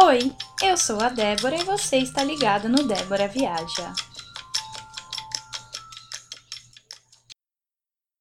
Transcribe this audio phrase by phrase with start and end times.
[0.00, 0.32] Oi,
[0.62, 3.92] eu sou a Débora e você está ligado no Débora Viaja.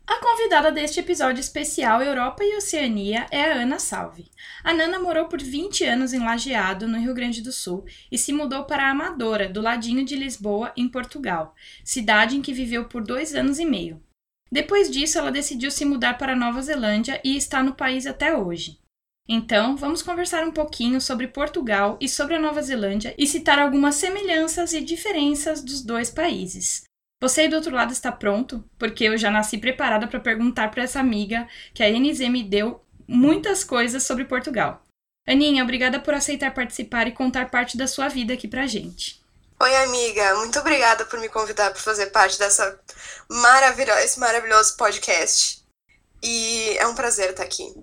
[0.08, 4.32] A convidada deste episódio especial Europa e Oceania é a Ana Salve.
[4.64, 8.34] A Nana morou por 20 anos em Lajeado, no Rio Grande do Sul, e se
[8.34, 13.36] mudou para Amadora, do ladinho de Lisboa, em Portugal, cidade em que viveu por dois
[13.36, 14.02] anos e meio.
[14.52, 18.80] Depois disso, ela decidiu se mudar para Nova Zelândia e está no país até hoje.
[19.30, 23.96] Então, vamos conversar um pouquinho sobre Portugal e sobre a Nova Zelândia e citar algumas
[23.96, 26.84] semelhanças e diferenças dos dois países.
[27.22, 28.64] Você aí do outro lado está pronto?
[28.78, 32.82] Porque eu já nasci preparada para perguntar para essa amiga que a NZ me deu
[33.08, 34.84] muitas coisas sobre Portugal.
[35.28, 39.22] Aninha, obrigada por aceitar participar e contar parte da sua vida aqui pra gente.
[39.60, 40.36] Oi, amiga.
[40.36, 42.80] Muito obrigada por me convidar para fazer parte dessa
[43.28, 45.66] maravilhosa, esse maravilhoso podcast.
[46.24, 47.74] E é um prazer estar aqui.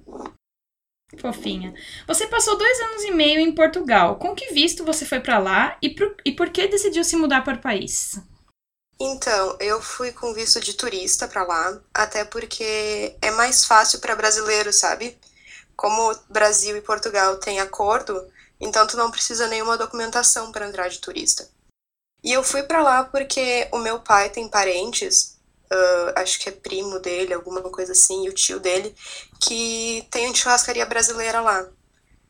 [1.17, 1.75] Fofinha.
[2.07, 4.17] Você passou dois anos e meio em Portugal.
[4.17, 7.43] Com que visto você foi para lá e por, e por que decidiu se mudar
[7.43, 8.19] para o país?
[9.01, 14.15] Então, eu fui com visto de turista para lá, até porque é mais fácil para
[14.15, 15.19] brasileiro, sabe?
[15.75, 21.01] Como Brasil e Portugal têm acordo, então tu não precisa nenhuma documentação para entrar de
[21.01, 21.49] turista.
[22.23, 25.34] E eu fui para lá porque o meu pai tem parentes
[25.75, 28.95] uh, acho que é primo dele, alguma coisa assim, e o tio dele,
[29.41, 31.67] que tem uma churrascaria brasileira lá.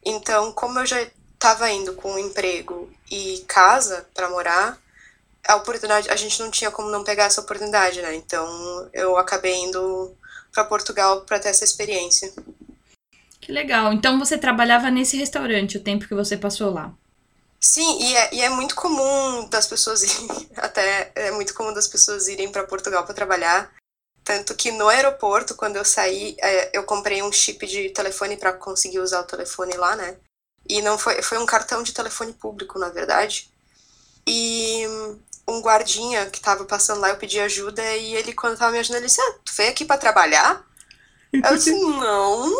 [0.04, 4.78] Então, como eu já estava indo com emprego e casa para morar,
[5.46, 8.14] a oportunidade, a gente não tinha como não pegar essa oportunidade, né?
[8.14, 10.16] Então, eu acabei indo
[10.52, 12.32] para Portugal para ter essa experiência.
[13.40, 13.92] Que legal.
[13.92, 16.94] Então, você trabalhava nesse restaurante o tempo que você passou lá?
[17.66, 21.88] Sim, e é, e é muito comum das pessoas irem, até é muito comum das
[21.88, 23.72] pessoas irem para Portugal para trabalhar.
[24.22, 28.52] Tanto que no aeroporto, quando eu saí, é, eu comprei um chip de telefone para
[28.52, 30.18] conseguir usar o telefone lá, né?
[30.68, 33.50] E não foi, foi um cartão de telefone público, na verdade.
[34.26, 34.84] E
[35.48, 38.98] um guardinha que tava passando lá, eu pedi ajuda e ele, quando tava me ajudando,
[38.98, 40.62] ele disse: Ah, tu veio aqui para trabalhar?
[41.32, 42.50] Eu disse: Não,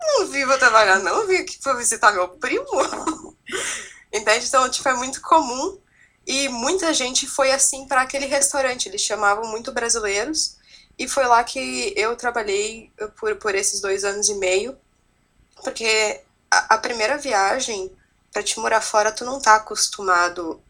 [0.00, 2.66] não vim pra trabalhar, não, vim aqui pra visitar meu primo.
[4.12, 4.46] Entende?
[4.46, 5.78] Então, tipo, é muito comum
[6.26, 8.88] e muita gente foi assim para aquele restaurante.
[8.88, 10.56] Eles chamavam muito brasileiros
[10.98, 14.76] e foi lá que eu trabalhei por, por esses dois anos e meio,
[15.62, 16.20] porque
[16.50, 17.90] a, a primeira viagem
[18.32, 20.60] para te morar fora, tu não tá acostumado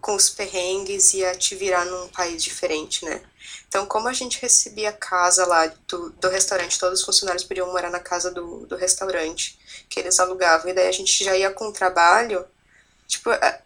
[0.00, 3.20] com os perrengues e a te virar num país diferente, né?
[3.68, 7.90] Então, como a gente recebia casa lá do, do restaurante, todos os funcionários podiam morar
[7.90, 9.58] na casa do, do restaurante
[9.88, 12.44] que eles alugavam, e daí a gente já ia com trabalho
[13.12, 13.60] Tipo, é,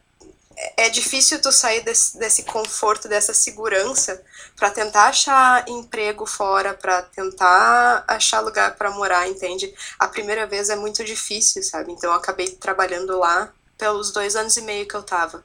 [0.76, 4.20] é difícil tu sair desse, desse conforto, dessa segurança,
[4.56, 9.72] para tentar achar emprego fora, para tentar achar lugar para morar, entende?
[10.00, 11.92] A primeira vez é muito difícil, sabe?
[11.92, 15.44] Então eu acabei trabalhando lá pelos dois anos e meio que eu tava.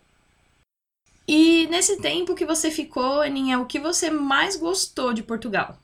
[1.27, 5.77] E nesse tempo que você ficou, Aninha, o que você mais gostou de Portugal?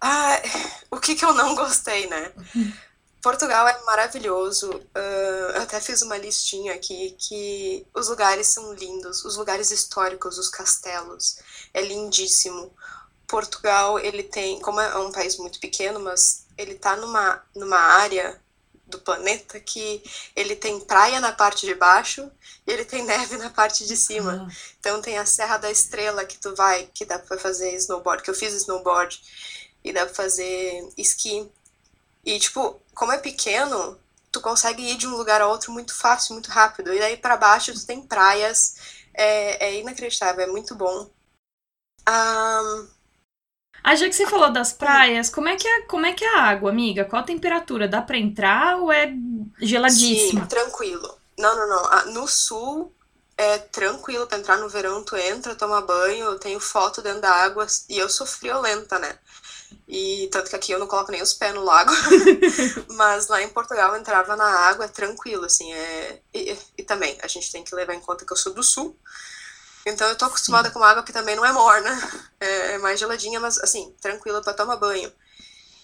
[0.00, 0.42] Ah,
[0.90, 2.32] o que, que eu não gostei, né?
[3.24, 4.70] Portugal é maravilhoso.
[4.70, 10.36] Uh, eu até fiz uma listinha aqui que os lugares são lindos, os lugares históricos,
[10.36, 11.38] os castelos,
[11.72, 12.70] é lindíssimo.
[13.26, 18.38] Portugal, ele tem, como é um país muito pequeno, mas ele tá numa, numa área
[18.86, 20.02] do planeta que
[20.36, 22.30] ele tem praia na parte de baixo
[22.66, 24.34] e ele tem neve na parte de cima.
[24.34, 24.48] Uhum.
[24.78, 28.28] Então tem a Serra da Estrela que tu vai, que dá para fazer snowboard, que
[28.28, 29.18] eu fiz snowboard
[29.82, 31.50] e dá para fazer esqui.
[32.24, 33.98] E, tipo, como é pequeno,
[34.30, 36.92] tu consegue ir de um lugar a outro muito fácil, muito rápido.
[36.92, 38.76] E daí para baixo tu tem praias.
[39.14, 41.08] É, é inacreditável, é muito bom.
[42.08, 42.88] Um...
[43.82, 46.36] Ah, já que você falou das praias, como é que é, como é que é
[46.36, 47.04] a água, amiga?
[47.04, 47.86] Qual a temperatura?
[47.86, 49.12] Dá para entrar ou é
[49.60, 50.40] geladíssima?
[50.42, 51.18] Sim, tranquilo.
[51.38, 52.12] Não, não, não.
[52.14, 52.92] No sul
[53.36, 57.30] é tranquilo para entrar no verão, tu entra, toma banho, eu tenho foto dentro da
[57.30, 59.18] água e eu sou friolenta, né?
[59.86, 61.92] E tanto que aqui eu não coloco nem os pés no lago.
[62.94, 65.72] Mas lá em Portugal eu entrava na água tranquilo, assim.
[65.72, 66.20] É...
[66.32, 68.98] E, e, também, a gente tem que levar em conta que eu sou do sul.
[69.86, 70.74] Então eu tô acostumada Sim.
[70.74, 71.90] com água que também não é morna.
[72.40, 75.12] É, é mais geladinha, mas assim, tranquila para tomar banho.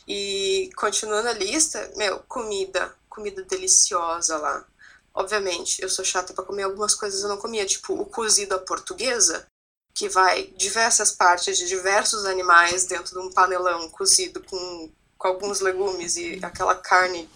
[0.06, 2.94] E continuando a lista, meu, comida.
[3.08, 4.64] Comida deliciosa lá.
[5.12, 8.58] Obviamente, eu sou chata para comer algumas coisas eu não comia, tipo o cozido à
[8.58, 9.49] portuguesa
[9.94, 15.60] que vai diversas partes de diversos animais dentro de um panelão cozido com, com alguns
[15.60, 17.28] legumes e aquela carne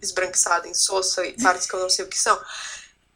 [0.00, 2.38] esbranquiçada em soça e partes que eu não sei o que são,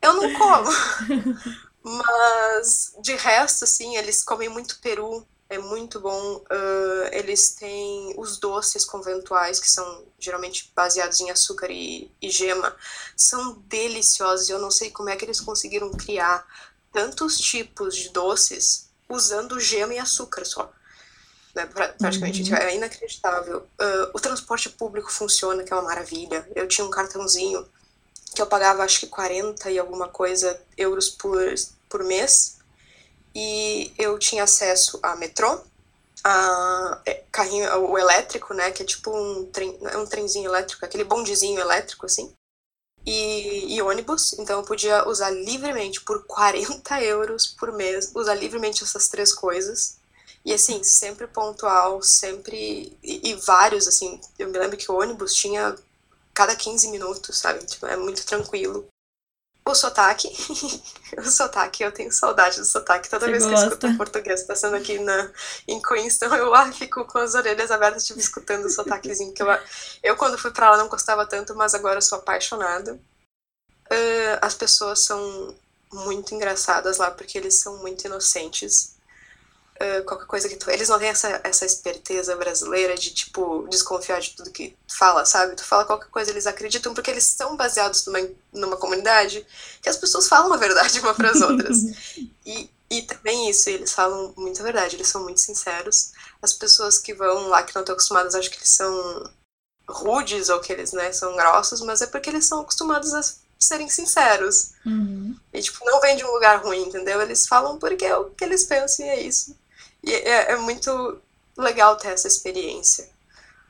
[0.01, 0.69] eu não como.
[1.83, 5.27] Mas de resto, assim, eles comem muito peru.
[5.49, 6.37] é muito bom.
[6.37, 12.77] Uh, eles têm os doces conventuais, que são geralmente baseados em açúcar e, e, gema.
[13.17, 14.51] São deliciosos.
[14.51, 16.47] Eu não sei como é que eles conseguiram criar
[16.93, 20.73] tantos tipos de doces usando gema e açúcar só.
[21.55, 21.67] Né?
[21.67, 22.57] Praticamente, uhum.
[22.57, 23.67] é inacreditável.
[23.81, 26.49] Uh, o transporte público funciona, que é uma maravilha.
[26.55, 27.67] Eu tinha um cartãozinho
[28.35, 31.39] que eu pagava acho que 40 e alguma coisa euros por,
[31.89, 32.59] por mês
[33.35, 35.61] e eu tinha acesso a metrô,
[36.25, 40.85] a é, carrinho, o elétrico, né, que é tipo um trem, é um trenzinho elétrico,
[40.85, 42.33] aquele bondezinho elétrico, assim,
[43.07, 48.85] e, e, ônibus, então eu podia usar livremente por 40 euros por mês, usar livremente
[48.85, 49.99] essas três coisas,
[50.45, 55.35] e assim, sempre pontual, sempre, e, e vários, assim, eu me lembro que o ônibus
[55.35, 55.75] tinha
[56.35, 58.87] cada 15 minutos, sabe, tipo, é muito tranquilo,
[59.71, 60.29] o sotaque.
[61.17, 63.09] o sotaque, eu tenho saudade do sotaque.
[63.09, 63.57] Toda Você vez gosta?
[63.57, 65.31] que eu escuto português passando aqui na,
[65.67, 69.33] em Queenstown, eu ah, fico com as orelhas abertas, tipo, escutando o sotaquezinho.
[69.33, 69.49] Que eu,
[70.03, 72.95] eu, quando fui pra lá, não gostava tanto, mas agora sou apaixonada.
[73.91, 75.55] Uh, as pessoas são
[75.93, 78.98] muito engraçadas lá, porque eles são muito inocentes.
[79.81, 80.69] Uh, qualquer coisa que tu.
[80.71, 85.55] Eles não têm essa, essa esperteza brasileira de, tipo, desconfiar de tudo que fala, sabe?
[85.55, 88.19] Tu fala qualquer coisa, eles acreditam, porque eles são baseados numa,
[88.53, 89.47] numa comunidade
[89.81, 91.77] que as pessoas falam a verdade uma para as outras.
[92.45, 96.13] e, e também isso, eles falam muita verdade, eles são muito sinceros.
[96.43, 99.31] As pessoas que vão lá, que não estão acostumadas, acham que eles são
[99.89, 103.23] rudes ou que eles, né, são grossos, mas é porque eles são acostumados a
[103.59, 104.73] serem sinceros.
[104.87, 105.37] Uhum.
[105.53, 107.21] E, tipo, não vem de um lugar ruim, entendeu?
[107.21, 109.57] Eles falam porque é o que eles pensam e é isso.
[110.09, 111.21] E é, é muito
[111.55, 113.11] legal ter essa experiência.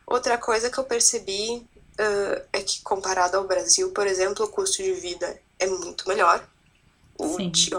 [0.06, 1.66] Outra coisa que eu percebi
[1.98, 6.46] uh, é que, comparado ao Brasil, por exemplo, o custo de vida é muito melhor.
[7.18, 7.36] O,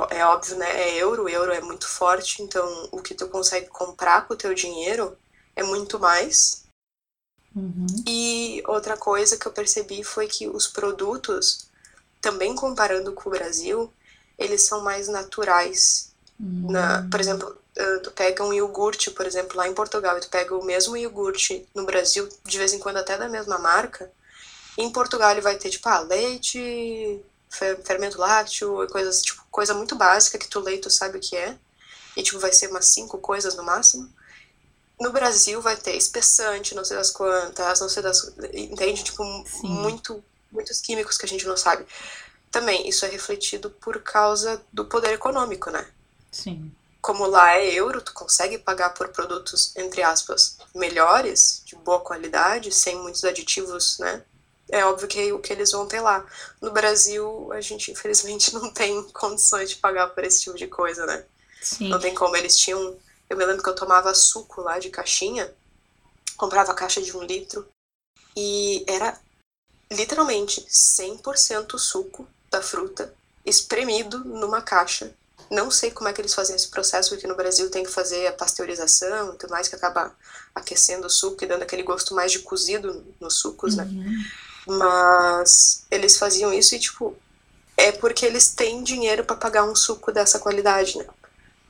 [0.10, 0.70] é óbvio, né?
[0.70, 4.38] É euro, o euro é muito forte, então o que tu consegue comprar com o
[4.38, 5.18] teu dinheiro
[5.56, 6.66] é muito mais.
[7.56, 7.88] Uhum.
[8.06, 11.70] E outra coisa que eu percebi foi que os produtos,
[12.20, 13.92] também comparando com o Brasil,
[14.38, 16.12] eles são mais naturais.
[16.38, 16.72] Uhum.
[16.72, 20.30] Na, por exemplo, uh, tu pega um iogurte, por exemplo, lá em Portugal, e tu
[20.30, 24.12] pega o mesmo iogurte no Brasil, de vez em quando até da mesma marca,
[24.78, 27.20] em Portugal ele vai ter, tipo, ah, leite,
[27.84, 31.36] fermento lácteo, coisas, tipo, coisa muito básica que tu lê e tu sabe o que
[31.36, 31.58] é,
[32.16, 34.12] e, tipo, vai ser umas cinco coisas no máximo.
[35.00, 38.34] No Brasil vai ter espessante, não sei das quantas, não sei das...
[38.54, 39.04] Entende?
[39.04, 39.24] Tipo,
[39.64, 40.22] muito,
[40.52, 41.86] muitos químicos que a gente não sabe.
[42.52, 45.88] Também, isso é refletido por causa do poder econômico, né?
[46.32, 46.70] Sim
[47.02, 52.72] como lá é euro, tu consegue pagar por produtos, entre aspas, melhores, de boa qualidade,
[52.72, 54.24] sem muitos aditivos, né?
[54.72, 56.26] É óbvio que o que eles vão ter lá.
[56.62, 61.06] No Brasil, a gente infelizmente não tem condições de pagar por esse tipo de coisa,
[61.06, 61.26] né?
[61.62, 61.90] Sim.
[61.90, 62.36] Não tem como.
[62.36, 62.98] Eles tinham.
[63.30, 65.54] Eu me lembro que eu tomava suco lá de caixinha,
[66.36, 67.68] comprava caixa de um litro,
[68.36, 69.20] e era
[69.92, 73.14] literalmente 100% suco da fruta
[73.46, 75.14] espremido numa caixa
[75.50, 78.28] não sei como é que eles fazem esse processo, porque no Brasil tem que fazer
[78.28, 80.16] a pasteurização e tudo mais, que acaba
[80.54, 83.84] aquecendo o suco e dando aquele gosto mais de cozido nos sucos, né?
[83.84, 84.78] Uhum.
[84.78, 87.16] Mas eles faziam isso e, tipo,
[87.76, 91.06] é porque eles têm dinheiro para pagar um suco dessa qualidade, né?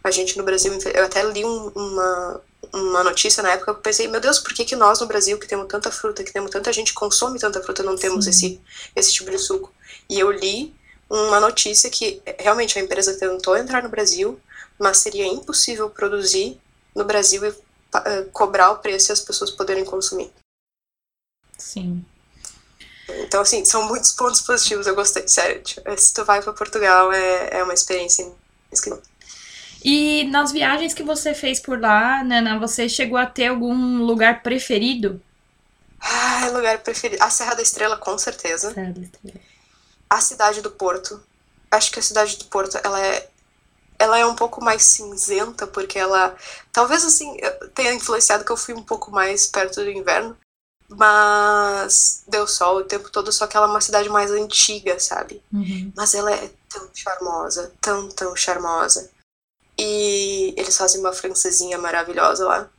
[0.03, 2.41] A gente no Brasil, eu até li um, uma,
[2.73, 5.37] uma notícia na época que eu pensei, meu Deus, por que, que nós no Brasil,
[5.37, 8.61] que temos tanta fruta, que temos tanta gente que consome tanta fruta, não temos esse,
[8.95, 9.71] esse tipo de suco?
[10.09, 10.73] E eu li
[11.09, 14.39] uma notícia que realmente a empresa tentou entrar no Brasil,
[14.77, 16.59] mas seria impossível produzir
[16.95, 20.31] no Brasil e uh, cobrar o preço e as pessoas poderem consumir.
[21.57, 22.05] Sim.
[23.09, 24.85] Então, assim, são muitos pontos positivos.
[24.85, 25.61] Eu gostei, sério.
[25.63, 28.31] Tipo, se tu vai para Portugal, é, é uma experiência
[28.71, 29.01] incrível.
[29.83, 34.43] E nas viagens que você fez por lá, Nana, você chegou a ter algum lugar
[34.43, 35.19] preferido?
[35.99, 37.23] Ah, lugar preferido.
[37.23, 38.73] A Serra da Estrela, com certeza.
[38.73, 39.39] Serra da Estrela
[40.09, 41.21] a cidade do Porto.
[41.71, 43.29] Acho que a cidade do Porto, ela é
[43.99, 46.33] ela é um pouco mais cinzenta porque ela
[46.71, 47.35] talvez assim
[47.75, 50.37] tenha influenciado que eu fui um pouco mais perto do inverno,
[50.87, 55.43] mas deu sol o tempo todo, só que ela é uma cidade mais antiga, sabe?
[55.53, 55.91] Uhum.
[55.95, 59.09] Mas ela é tão charmosa, tão, tão charmosa.
[59.77, 62.69] E eles fazem uma francesinha maravilhosa lá.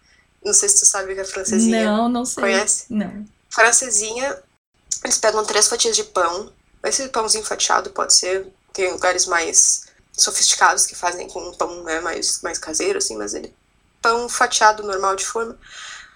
[0.44, 1.84] Não sei se tu sabe o que é francesinha.
[1.84, 2.42] Não, não sei.
[2.42, 2.86] Conhece?
[2.90, 3.24] Não.
[3.48, 4.42] Francesinha,
[5.04, 6.52] eles pegam três fatias de pão,
[6.84, 12.00] esse pãozinho fatiado pode ser, tem lugares mais sofisticados que fazem com um pão né,
[12.00, 13.54] mais, mais caseiro, assim, mas ele
[14.00, 15.58] pão fatiado normal de forma.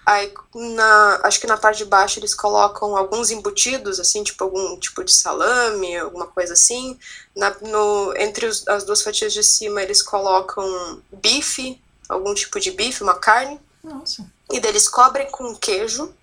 [0.05, 4.77] Aí, na, acho que na parte de baixo eles colocam alguns embutidos, assim, tipo algum
[4.77, 6.99] tipo de salame, alguma coisa assim.
[7.35, 12.69] Na, no, entre os, as duas fatias de cima eles colocam bife, algum tipo de
[12.69, 13.59] bife, uma carne.
[13.83, 14.23] Nossa.
[14.51, 16.13] E daí eles cobrem com queijo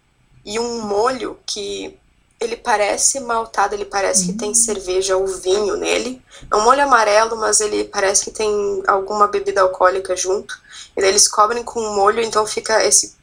[0.44, 1.98] e um molho que
[2.42, 6.20] ele parece maltado, ele parece que tem cerveja ou vinho nele.
[6.50, 10.58] É um molho amarelo, mas ele parece que tem alguma bebida alcoólica junto.
[10.96, 13.14] E daí eles cobrem com um molho, então fica esse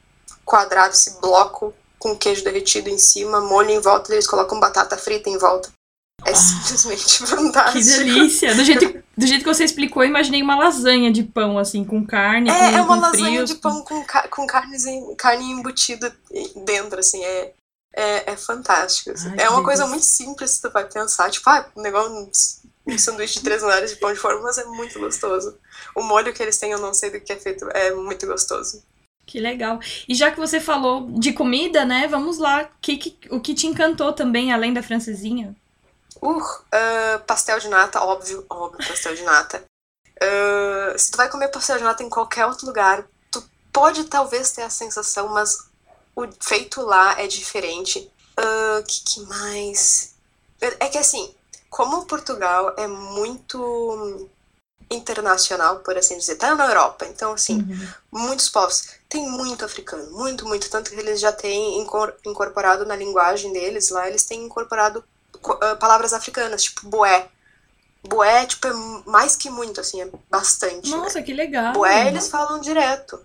[0.45, 5.29] quadrado, esse bloco com queijo derretido em cima, molho em volta, eles colocam batata frita
[5.29, 5.69] em volta.
[6.25, 7.79] É simplesmente fantástico.
[7.79, 8.53] Que delícia!
[8.53, 12.05] Do jeito, do jeito que você explicou, eu imaginei uma lasanha de pão, assim, com
[12.05, 16.13] carne, É, com, é uma lasanha frios, de pão com, com carnes em- carne embutida
[16.65, 17.53] dentro, assim, é,
[17.99, 19.11] é, é fantástico.
[19.11, 19.29] assim.
[19.31, 19.87] Ai, é uma coisa delícia.
[19.89, 22.11] muito simples, se tu vai pensar, tipo, ah, um negócio,
[22.87, 25.57] um, sanduíche de três andares de pão de forma, mas é muito gostoso.
[25.95, 28.83] O molho que eles têm, eu não sei do que é feito, é muito gostoso.
[29.25, 29.79] Que legal.
[30.07, 32.07] E já que você falou de comida, né?
[32.07, 32.67] Vamos lá.
[32.81, 35.55] Que, que- o que te encantou também, além da francesinha?
[36.21, 36.41] Uh,
[36.71, 39.63] ah, pastel de nata, óbvio, óbvio, pastel de nata.
[40.21, 44.51] Ah, se tu vai comer pastel de nata em qualquer outro lugar, tu pode talvez
[44.51, 45.68] ter a sensação, mas
[46.23, 48.09] o feito lá é diferente.
[48.79, 50.13] O que, que mais?
[50.61, 51.33] É que assim,
[51.69, 54.29] como Portugal é muito
[54.91, 57.59] internacional, por assim dizer, tá na Europa, então assim,
[58.11, 58.89] muitos povos.
[59.07, 60.69] Tem muito africano, muito, muito.
[60.69, 65.03] Tanto que eles já têm incor- incorporado na linguagem deles lá, eles têm incorporado
[65.41, 67.27] co- ah, palavras africanas, tipo boé.
[68.07, 68.73] Boé, tipo, é
[69.05, 70.89] mais que muito, assim, é bastante.
[70.89, 70.97] né?
[70.97, 71.73] Nossa, que legal.
[71.73, 73.19] Boé eles falam direto.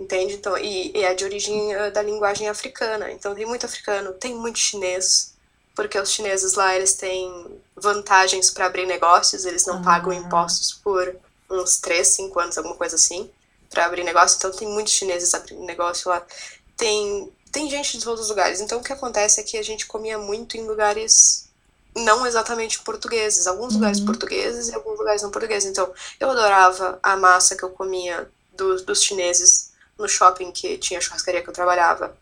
[0.00, 0.32] Entende?
[0.34, 3.12] Então, e, e é de origem ah, da linguagem africana.
[3.12, 5.34] Então tem muito africano, tem muito chinês,
[5.76, 9.82] porque os chineses lá eles têm vantagens para abrir negócios, eles não Ah.
[9.82, 11.14] pagam impostos por
[11.50, 13.30] uns 3, 5 anos, alguma coisa assim,
[13.68, 14.38] para abrir negócio.
[14.38, 16.26] Então tem muitos chineses abrindo negócio lá.
[16.78, 18.60] Tem, tem gente de todos os lugares.
[18.62, 21.46] Então o que acontece é que a gente comia muito em lugares
[21.94, 24.06] não exatamente portugueses, alguns lugares Uhum.
[24.06, 25.68] portugueses e alguns lugares não portugueses.
[25.68, 29.69] Então eu adorava a massa que eu comia dos, dos chineses
[30.00, 32.16] no shopping que tinha a churrascaria que eu trabalhava.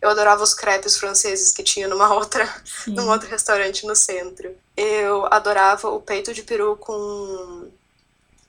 [0.00, 2.94] Eu adorava os crepes franceses que tinha numa outra, Sim.
[2.94, 4.54] num outro restaurante no centro.
[4.76, 7.70] Eu adorava o peito de peru com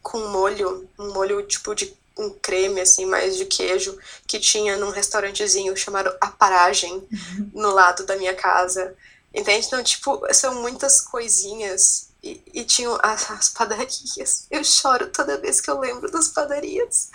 [0.02, 3.98] com molho, um molho tipo de um creme assim, mais de queijo,
[4.28, 7.08] que tinha num restaurantezinho chamado A Paragem,
[7.54, 8.94] no lado da minha casa.
[9.34, 9.66] Entende?
[9.66, 14.48] Então, tipo, são muitas coisinhas e, e tinham as, as padarias.
[14.50, 17.10] Eu choro toda vez que eu lembro das padarias.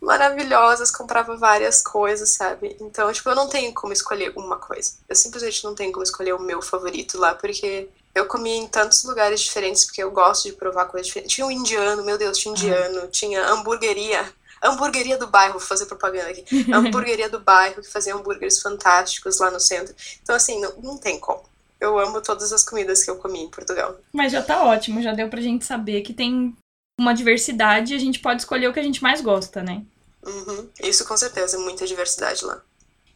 [0.00, 2.76] Maravilhosas, comprava várias coisas, sabe?
[2.80, 4.92] Então, tipo, eu não tenho como escolher uma coisa.
[5.08, 9.02] Eu simplesmente não tenho como escolher o meu favorito lá, porque eu comi em tantos
[9.02, 11.34] lugares diferentes, porque eu gosto de provar coisas diferentes.
[11.34, 14.32] Tinha um indiano, meu Deus, tinha indiano, tinha hamburgueria.
[14.62, 16.44] Hamburgueria do bairro, vou fazer propaganda aqui.
[16.72, 19.94] Hamburgueria do bairro, que fazia hambúrgueres fantásticos lá no centro.
[20.22, 21.42] Então, assim, não, não tem como.
[21.84, 23.96] Eu amo todas as comidas que eu comi em Portugal.
[24.12, 26.56] Mas já tá ótimo, já deu pra gente saber que tem
[26.98, 29.82] uma diversidade e a gente pode escolher o que a gente mais gosta, né?
[30.24, 30.68] Uhum.
[30.82, 32.60] Isso com certeza, muita diversidade lá.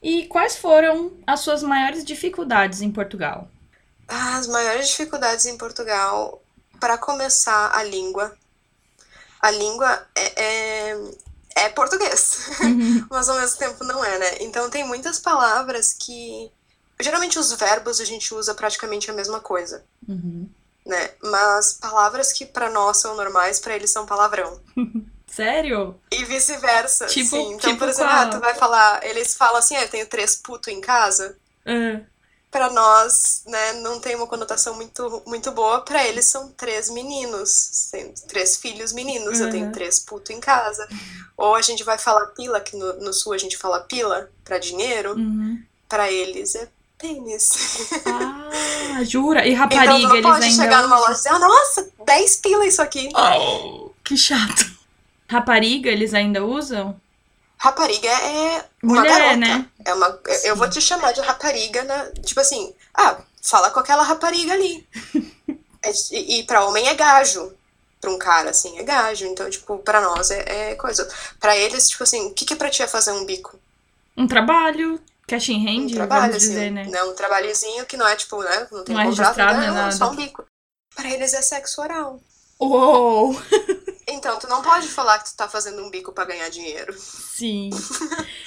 [0.02, 3.48] E quais foram as suas maiores dificuldades em Portugal?
[4.06, 6.42] As maiores dificuldades em Portugal,
[6.80, 8.36] para começar, a língua.
[9.40, 11.10] A língua é, é,
[11.56, 12.50] é português,
[13.10, 14.36] mas ao mesmo tempo não é, né?
[14.40, 16.50] Então tem muitas palavras que.
[17.00, 20.48] Geralmente os verbos a gente usa praticamente a mesma coisa, Uhum.
[20.84, 21.10] né?
[21.22, 24.60] Mas palavras que para nós são normais, para eles são palavrão.
[25.26, 26.00] Sério?
[26.10, 27.06] E vice-versa.
[27.06, 27.52] Tipo- sim.
[27.52, 28.22] Então, tipo por exemplo, qual?
[28.22, 31.36] ah, tu vai falar, eles falam assim, ah, eu tenho três putos em casa.
[31.66, 32.00] Ah,
[32.50, 35.82] Pra nós, né, não tem uma conotação muito, muito boa.
[35.82, 39.38] Pra eles são três meninos, tem três filhos meninos.
[39.38, 39.72] Eu tenho Uhum.
[39.72, 40.88] três putos em casa.
[41.36, 44.56] Ou a gente vai falar pila, que no, no sul a gente fala pila pra
[44.58, 45.12] dinheiro.
[45.14, 45.62] uhum.
[45.86, 46.66] Pra eles é
[46.98, 47.90] pênis.
[48.06, 49.46] Ah, jura?
[49.46, 52.36] E Então rapariga, não eles pode ainda chegar numa loja e dizer, ah, nossa, 10
[52.36, 53.08] pila isso aqui.
[53.14, 54.66] Oh, que chato.
[55.28, 56.98] Rapariga, eles ainda usam?
[57.58, 59.36] Rapariga é uma Mulher, garota.
[59.36, 59.66] né?
[59.84, 63.80] É uma, eu- eu vou te chamar de rapariga, na, tipo assim, ah, fala com
[63.80, 64.86] aquela rapariga ali.
[65.80, 67.52] É, e, e pra homem é gajo.
[68.00, 69.24] Pra um cara, assim, é gajo.
[69.26, 71.08] Então, tipo, pra nós é, é coisa.
[71.38, 73.56] Pra eles, tipo assim, o que, que pra ti é fazer um bico?
[74.16, 76.48] Um trabalho, cash in hand, Um trabalho, assim.
[76.48, 76.84] dizer, né?
[76.84, 77.02] né?
[77.04, 78.66] Um trabalhozinho que não é, tipo, né?
[78.72, 79.60] Não tem Não é contrato, registrado, né?
[79.60, 79.92] nem não, nada.
[79.96, 80.44] só um bico.
[80.96, 82.20] Pra eles é sexo oral.
[82.58, 83.34] Uou!
[84.10, 86.94] Então, tu não pode falar que tu tá fazendo um bico pra ganhar dinheiro.
[86.98, 87.68] Sim.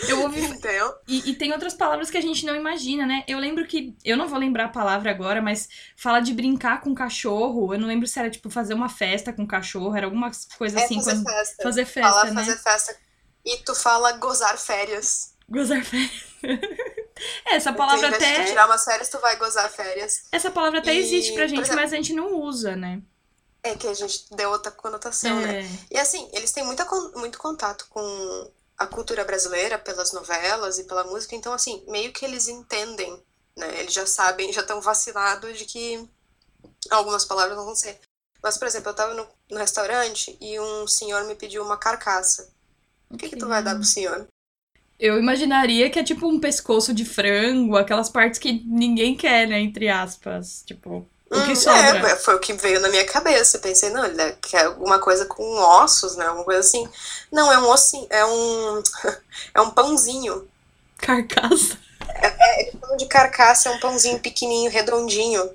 [0.07, 0.91] Eu ouvi Entendeu?
[1.07, 3.23] E, e tem outras palavras que a gente não imagina, né?
[3.27, 3.95] Eu lembro que.
[4.03, 7.75] Eu não vou lembrar a palavra agora, mas fala de brincar com cachorro.
[7.75, 9.95] Eu não lembro se era, tipo, fazer uma festa com cachorro.
[9.95, 10.95] Era alguma coisa É assim.
[10.95, 11.25] fazer quando...
[11.29, 11.63] festa.
[11.63, 12.43] Fazer festa, Fala né?
[12.43, 12.95] fazer festa.
[13.45, 15.30] E tu fala gozar férias.
[15.51, 16.11] Gozar férias.
[17.45, 18.45] Essa palavra vez de tu até.
[18.45, 20.23] tirar umas férias, tu vai gozar férias.
[20.31, 23.01] Essa palavra até E, existe pra gente, exemplo- mas a gente não usa, né?
[23.63, 25.61] É que a gente deu outra conotação, É.
[25.61, 25.69] né?
[25.91, 26.83] E assim, eles têm muita,
[27.15, 32.25] muito contato com a cultura brasileira pelas novelas e pela música, então assim, meio que
[32.25, 33.21] eles entendem,
[33.55, 33.79] né?
[33.79, 36.09] Eles já sabem, já estão vacinados de que
[36.89, 37.99] algumas palavras não vão ser.
[38.41, 42.51] Mas, por exemplo, eu tava no, no restaurante e um senhor me pediu uma carcaça.
[43.11, 44.27] O que, que tu vai dar pro senhor?
[45.01, 49.59] Eu imaginaria que é tipo um pescoço de frango, aquelas partes que ninguém quer, né?
[49.59, 50.63] Entre aspas.
[50.65, 52.09] Tipo, o que Hum, sobra.
[52.09, 53.57] É, foi o que veio na minha cabeça.
[53.57, 56.25] Eu pensei, não, ele quer alguma coisa com ossos, né?
[56.25, 56.87] Alguma coisa assim.
[57.31, 58.83] Não, é um ossinho, é um.
[59.53, 60.47] É um pãozinho.
[60.97, 61.77] Carcaça.
[62.79, 65.49] Pão de carcaça é um pãozinho pequenininho, redondinho.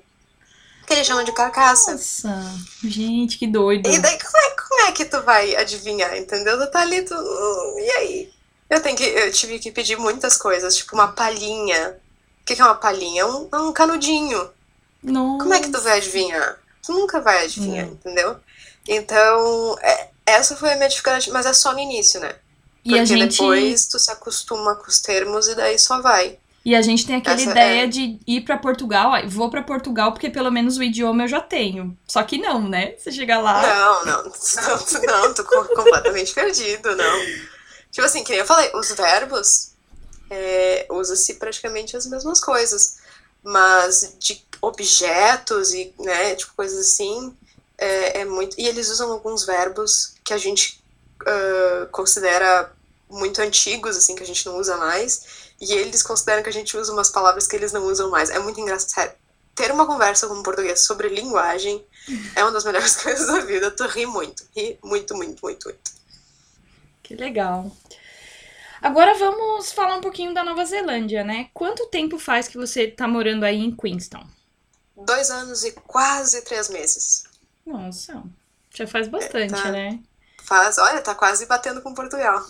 [0.87, 1.91] Que eles chamam de carcaça.
[1.91, 3.87] Nossa, gente, que doido.
[3.89, 6.57] E daí, como é, como é que tu vai adivinhar, entendeu?
[6.59, 7.13] Tu tá ali, tu.
[7.15, 8.33] hum, E aí?
[8.69, 11.97] Eu, tenho que, eu tive que pedir muitas coisas, tipo uma palhinha.
[12.41, 13.21] O que, que é uma palhinha?
[13.21, 14.49] É um, é um canudinho.
[15.03, 15.43] Nossa.
[15.43, 16.59] Como é que tu vai adivinhar?
[16.85, 17.93] Tu nunca vai adivinhar, Não.
[17.93, 18.35] entendeu?
[18.87, 22.35] Então, é- essa foi a minha dificuldade, mas é só no início, né?
[22.85, 26.37] E Porque gente, depois tu se acostuma com os termos e daí só vai.
[26.63, 29.11] e a gente tem aquela Essa ideia é- de ir pra Portugal.
[29.27, 31.97] Vou pra Portugal porque pelo menos o idioma eu já tenho.
[32.07, 32.93] Só que não, né?
[32.97, 33.61] Você chega lá.
[33.61, 34.23] Não, não,
[35.03, 37.19] não, não, tô co- completamente perdido, não.
[37.97, 39.71] Tipo assim, que nem eu falei, os verbos
[40.29, 42.99] é, usa-se praticamente as mesmas coisas,
[43.43, 47.35] mas de objetos e, né, tipo, coisas assim,
[47.75, 48.55] é, é muito.
[48.55, 50.79] E eles usam alguns verbos que a gente
[51.25, 52.71] ah, considera
[53.09, 56.77] muito antigos, assim, que a gente não usa mais, e eles consideram que a gente
[56.77, 58.29] usa umas palavras que eles não usam mais.
[58.29, 59.11] É muito engraçado.
[59.55, 61.83] Ter uma conversa com um português sobre linguagem
[62.35, 63.71] é uma das melhores coisas da vida.
[63.71, 64.43] Tu ri muito.
[64.55, 65.97] Ri muito, muito, muito, muito.
[67.07, 67.71] Que legal.
[68.81, 71.49] Agora vamos falar um pouquinho da Nova Zelândia, né?
[71.53, 74.27] Quanto tempo faz que você tá morando aí em Queenstown?
[74.93, 77.23] Dois anos e quase três meses.
[77.65, 78.21] Nossa,
[78.75, 79.71] já faz bastante, tá.
[79.71, 80.01] né?
[80.43, 82.45] Faz, olha, tá quase batendo com Portugal.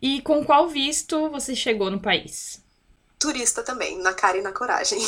[0.00, 2.62] E com qual visto você chegou no país?
[3.18, 5.00] Turista também, na cara e na coragem.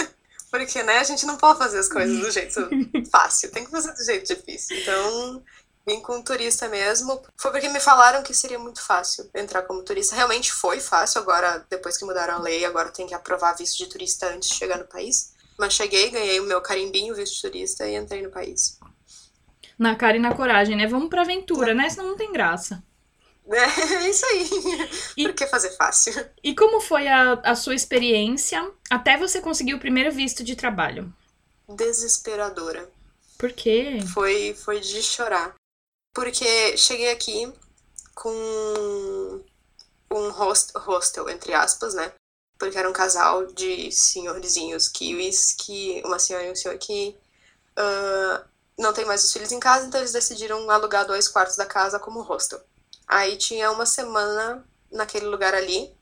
[0.50, 2.68] Porque, né, a gente não pode fazer as coisas do jeito
[3.10, 4.78] fácil, tem que fazer do jeito difícil.
[4.80, 5.42] Então,
[5.88, 7.20] vim com turista mesmo.
[7.36, 10.14] Foi porque me falaram que seria muito fácil entrar como turista.
[10.14, 13.86] Realmente foi fácil, agora, depois que mudaram a lei, agora tem que aprovar visto de
[13.86, 15.32] turista antes de chegar no país.
[15.58, 18.78] Mas cheguei, ganhei o meu carimbinho, visto de turista, e entrei no país.
[19.78, 20.86] Na cara e na coragem, né?
[20.86, 21.88] Vamos pra aventura, né?
[21.88, 22.82] Senão não tem graça.
[23.50, 24.46] É isso aí.
[25.16, 26.12] E- Por que fazer fácil?
[26.44, 31.10] E como foi a, a sua experiência até você conseguir o primeiro visto de trabalho?
[31.66, 32.90] Desesperadora.
[33.38, 34.00] Por quê?
[34.12, 35.54] Foi, foi de chorar.
[36.18, 37.52] Porque cheguei aqui
[38.12, 39.40] com
[40.10, 42.12] um host, hostel, entre aspas, né?
[42.58, 47.16] Porque era um casal de senhorzinhos kiwis, que uma senhora e um senhor que
[47.76, 48.44] ah,
[48.76, 52.00] não tem mais os filhos em casa, então eles decidiram alugar dois quartos da casa
[52.00, 52.60] como hostel.
[53.06, 55.96] Aí tinha uma semana naquele lugar ali,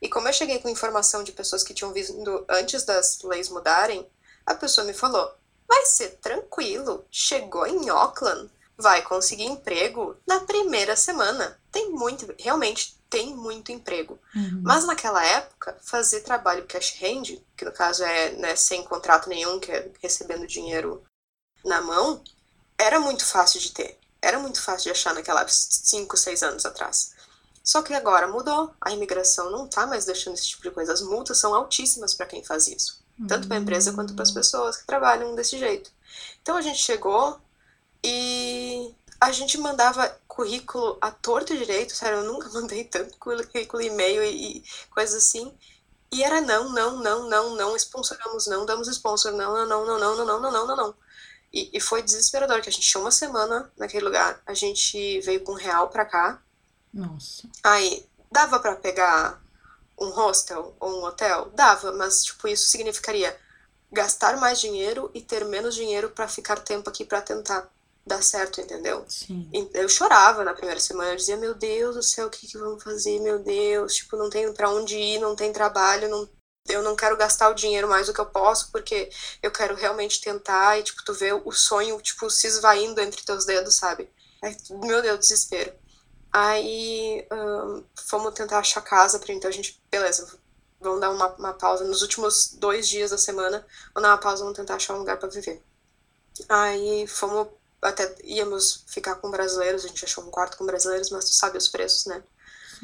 [0.00, 4.10] e como eu cheguei com informação de pessoas que tinham vindo antes das leis mudarem,
[4.46, 5.30] a pessoa me falou:
[5.68, 11.58] vai ser tranquilo, chegou em Auckland, vai conseguir emprego na primeira semana.
[11.72, 14.18] Tem muito, realmente tem muito emprego.
[14.34, 14.60] Uhum.
[14.62, 19.58] Mas naquela época, fazer trabalho cash hand, que no caso é né, sem contrato nenhum,
[19.58, 21.02] que é recebendo dinheiro
[21.64, 22.22] na mão,
[22.78, 23.98] era muito fácil de ter.
[24.22, 27.12] Era muito fácil de achar naquela 5, 6 anos atrás.
[27.62, 28.72] Só que agora mudou.
[28.80, 30.92] A imigração não tá mais deixando esse tipo de coisa.
[30.92, 33.02] As multas são altíssimas para quem faz isso.
[33.26, 35.90] Tanto para a empresa quanto para as pessoas que trabalham desse jeito.
[36.40, 37.40] Então a gente chegou
[38.04, 43.82] e a gente mandava currículo à torto e direito, sério, eu nunca mandei tanto currículo,
[43.82, 45.52] e-mail e, e coisas assim.
[46.12, 49.98] E era não, não, não, não, não, sponsoramos não, damos sponsor, não, não, não, não,
[49.98, 50.94] não, não, não, não, não, não, não.
[51.52, 55.42] E, e foi desesperador, que a gente tinha uma semana naquele lugar, a gente veio
[55.42, 56.42] com um real pra cá,
[56.92, 57.48] Nossa.
[57.64, 59.42] aí dava pra pegar
[59.98, 61.50] um hostel ou um hotel?
[61.54, 63.36] Dava, mas tipo, isso significaria
[63.90, 67.68] gastar mais dinheiro e ter menos dinheiro pra ficar tempo aqui pra tentar
[68.08, 69.04] dar certo, entendeu?
[69.08, 69.48] Sim.
[69.72, 72.82] Eu chorava na primeira semana, eu dizia, meu Deus do céu, o que que vamos
[72.82, 73.20] fazer?
[73.20, 76.28] Meu Deus, tipo, não tem pra onde ir, não tem trabalho, não,
[76.68, 79.10] eu não quero gastar o dinheiro mais do que eu posso, porque
[79.42, 83.44] eu quero realmente tentar, e tipo, tu vê o sonho, tipo, se esvaindo entre teus
[83.44, 84.10] dedos, sabe?
[84.42, 85.72] Aí, meu Deus, desespero.
[86.32, 90.28] Aí, ahn, fomos tentar achar casa, pra então a gente, beleza,
[90.80, 94.42] vamos dar uma, uma pausa, nos últimos dois dias da semana, vamos dar uma pausa,
[94.42, 95.62] vamos tentar achar um lugar pra viver.
[96.48, 97.48] Aí, fomos
[97.80, 101.58] até íamos ficar com brasileiros, a gente achou um quarto com brasileiros, mas tu sabe
[101.58, 102.22] os preços, né?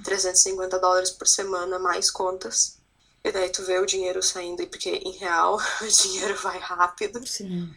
[0.03, 2.79] 350 dólares por semana, mais contas.
[3.23, 7.25] E daí tu vê o dinheiro saindo, porque em real o dinheiro vai rápido.
[7.27, 7.75] Sim.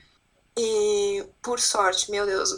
[0.58, 2.52] E por sorte, meu Deus,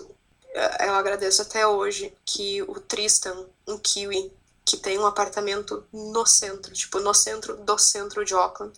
[0.79, 4.31] eu agradeço até hoje que o Tristan, um kiwi,
[4.65, 8.73] que tem um apartamento no centro, tipo, no centro do centro de Auckland,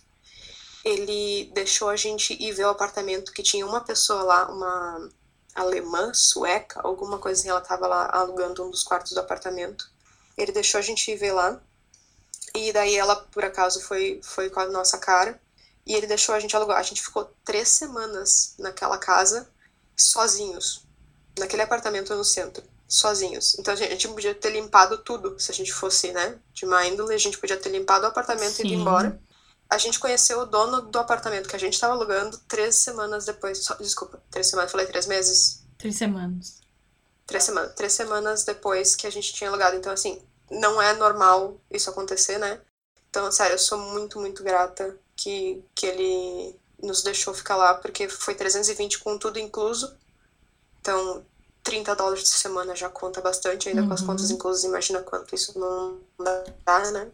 [0.84, 5.08] ele deixou a gente ir ver o apartamento que tinha uma pessoa lá, uma
[5.54, 9.90] alemã, sueca, alguma coisa assim, ela tava lá alugando um dos quartos do apartamento.
[10.36, 11.60] Ele deixou a gente ir ver lá.
[12.54, 15.40] E daí ela, por acaso, foi, foi com a nossa cara.
[15.86, 16.78] E ele deixou a gente alugar.
[16.78, 19.48] A gente ficou três semanas naquela casa,
[19.96, 20.86] sozinhos.
[21.38, 22.62] Naquele apartamento no centro.
[22.88, 23.58] Sozinhos.
[23.58, 26.66] Então a gente, a gente podia ter limpado tudo, se a gente fosse, né, de
[26.66, 27.14] má índole.
[27.14, 28.64] A gente podia ter limpado o apartamento Sim.
[28.64, 29.20] e ido embora.
[29.72, 33.64] A gente conheceu o dono do apartamento que a gente estava alugando três semanas depois.
[33.64, 35.64] Só, desculpa, três semanas, falei três meses?
[35.78, 36.60] Três semanas.
[37.26, 37.72] Três semanas.
[37.74, 39.74] Três semanas depois que a gente tinha alugado.
[39.74, 42.60] Então, assim, não é normal isso acontecer, né?
[43.08, 48.10] Então, sério, eu sou muito, muito grata que, que ele nos deixou ficar lá, porque
[48.10, 49.96] foi 320 com tudo incluso.
[50.82, 51.24] Então,
[51.62, 53.88] 30 dólares por semana já conta bastante, ainda uhum.
[53.88, 54.36] com as contas uhum.
[54.36, 55.98] inclusas, imagina quanto isso não
[56.62, 57.10] dá, né?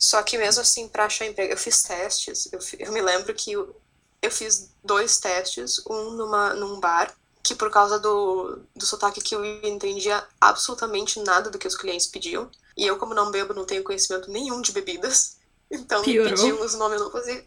[0.00, 2.48] Só que mesmo assim, para achar emprego, eu fiz testes.
[2.50, 3.76] Eu, eu me lembro que eu,
[4.22, 9.34] eu, fiz dois testes, um numa, num bar, que por causa do, do sotaque que
[9.34, 12.50] eu entendia absolutamente nada do que os clientes pediam.
[12.74, 15.38] E eu, como não bebo, não tenho conhecimento nenhum de bebidas.
[15.72, 16.32] Então, Piorou.
[16.32, 17.46] me pediam os nomes, eu não fazia.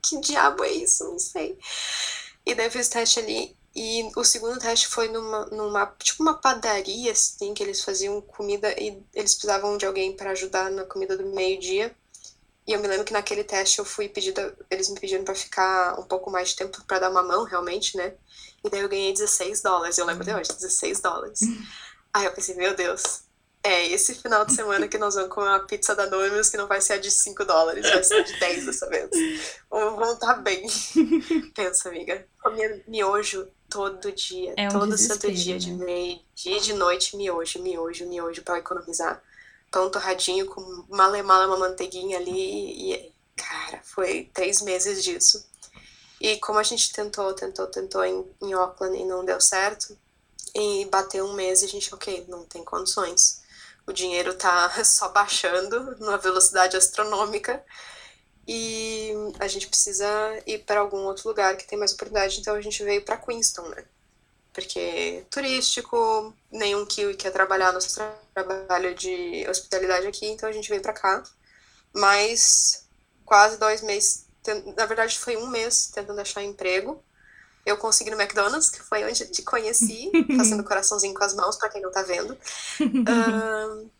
[0.00, 1.02] Que diabo é isso?
[1.02, 1.58] Não sei.
[2.46, 3.57] E daí eu fiz teste ali.
[3.80, 8.72] E o segundo teste foi numa, numa tipo uma padaria, assim, que eles faziam comida
[8.72, 11.94] e eles precisavam de alguém para ajudar na comida do meio-dia.
[12.66, 15.96] E eu me lembro que naquele teste eu fui pedida, eles me pediram para ficar
[15.96, 18.14] um pouco mais de tempo para dar uma mão, realmente, né?
[18.64, 21.38] E daí eu ganhei 16 dólares, eu lembro até hoje, 16 dólares.
[22.12, 23.22] Aí eu pensei, meu Deus,
[23.62, 26.66] é esse final de semana que nós vamos comer uma pizza da Domino's que não
[26.66, 29.08] vai ser a de 5 dólares, vai ser a de 10 dessa vez.
[29.70, 30.66] Vamos estar bem.
[31.54, 32.26] Pensa, amiga.
[32.42, 35.58] Comia miojo todo dia, é um todo santo dia, né?
[35.58, 39.22] de meio dia de noite, miojo, miojo, miojo para economizar.
[39.70, 45.46] Pão torradinho com malemala, uma manteiguinha ali e, cara, foi três meses disso.
[46.20, 49.96] E como a gente tentou, tentou, tentou em, em Auckland e não deu certo,
[50.54, 53.42] e bateu um mês e a gente, ok, não tem condições.
[53.86, 57.62] O dinheiro tá só baixando numa velocidade astronômica
[58.48, 60.08] e a gente precisa
[60.46, 63.68] ir para algum outro lugar que tem mais oportunidade, então a gente veio para Queenstown,
[63.68, 63.84] né?
[64.54, 67.78] Porque turístico, nenhum kiwi quer trabalhar no
[68.34, 71.22] trabalho de hospitalidade aqui, então a gente veio para cá.
[71.94, 72.86] Mas
[73.24, 74.26] quase dois meses,
[74.76, 77.04] na verdade foi um mês tentando achar emprego.
[77.66, 81.68] Eu consegui no McDonald's, que foi onde te conheci, fazendo coraçãozinho com as mãos, para
[81.68, 82.36] quem não tá vendo.
[82.80, 83.90] Uh,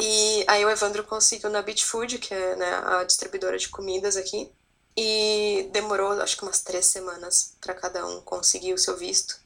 [0.00, 4.16] E aí o Evandro conseguiu na Beach Food, que é né, a distribuidora de comidas
[4.16, 4.50] aqui.
[4.96, 9.40] E demorou, acho que umas três semanas para cada um conseguir o seu visto.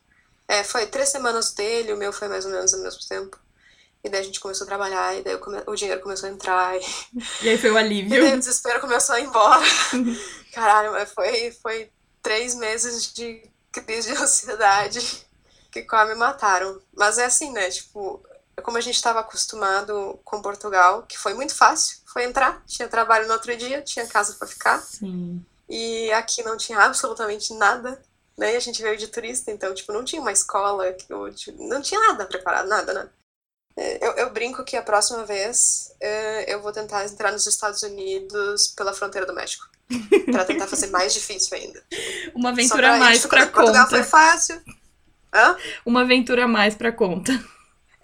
[0.49, 3.39] É, foi três semanas dele, o meu foi mais ou menos ao mesmo tempo.
[4.03, 5.61] E daí a gente começou a trabalhar, e daí come...
[5.67, 6.77] o dinheiro começou a entrar.
[6.77, 6.85] E...
[7.43, 8.17] e aí foi o alívio.
[8.17, 9.65] E daí o desespero começou a ir embora.
[10.53, 11.91] Caralho, mas foi, foi
[12.23, 15.27] três meses de crise de ansiedade
[15.71, 16.81] que quase me mataram.
[16.95, 17.69] Mas é assim, né?
[17.71, 18.23] Tipo,
[18.63, 23.27] como a gente estava acostumado com Portugal, que foi muito fácil, foi entrar, tinha trabalho
[23.27, 24.81] no outro dia, tinha casa para ficar.
[24.81, 25.45] Sim.
[25.69, 28.01] E aqui não tinha absolutamente nada,
[28.37, 28.55] né?
[28.55, 32.01] E a gente veio de turista, então, tipo, não tinha uma escola, tipo, não tinha
[32.01, 33.09] nada preparado, nada, né?
[34.01, 38.69] Eu, eu brinco que a próxima vez uh, eu vou tentar entrar nos Estados Unidos
[38.69, 39.69] pela fronteira do México.
[40.33, 41.83] para tentar fazer mais difícil ainda.
[42.35, 43.53] Uma aventura a mais pra conta.
[43.53, 44.61] Portugal foi fácil.
[45.33, 45.57] Hã?
[45.85, 47.33] Uma aventura a mais pra conta.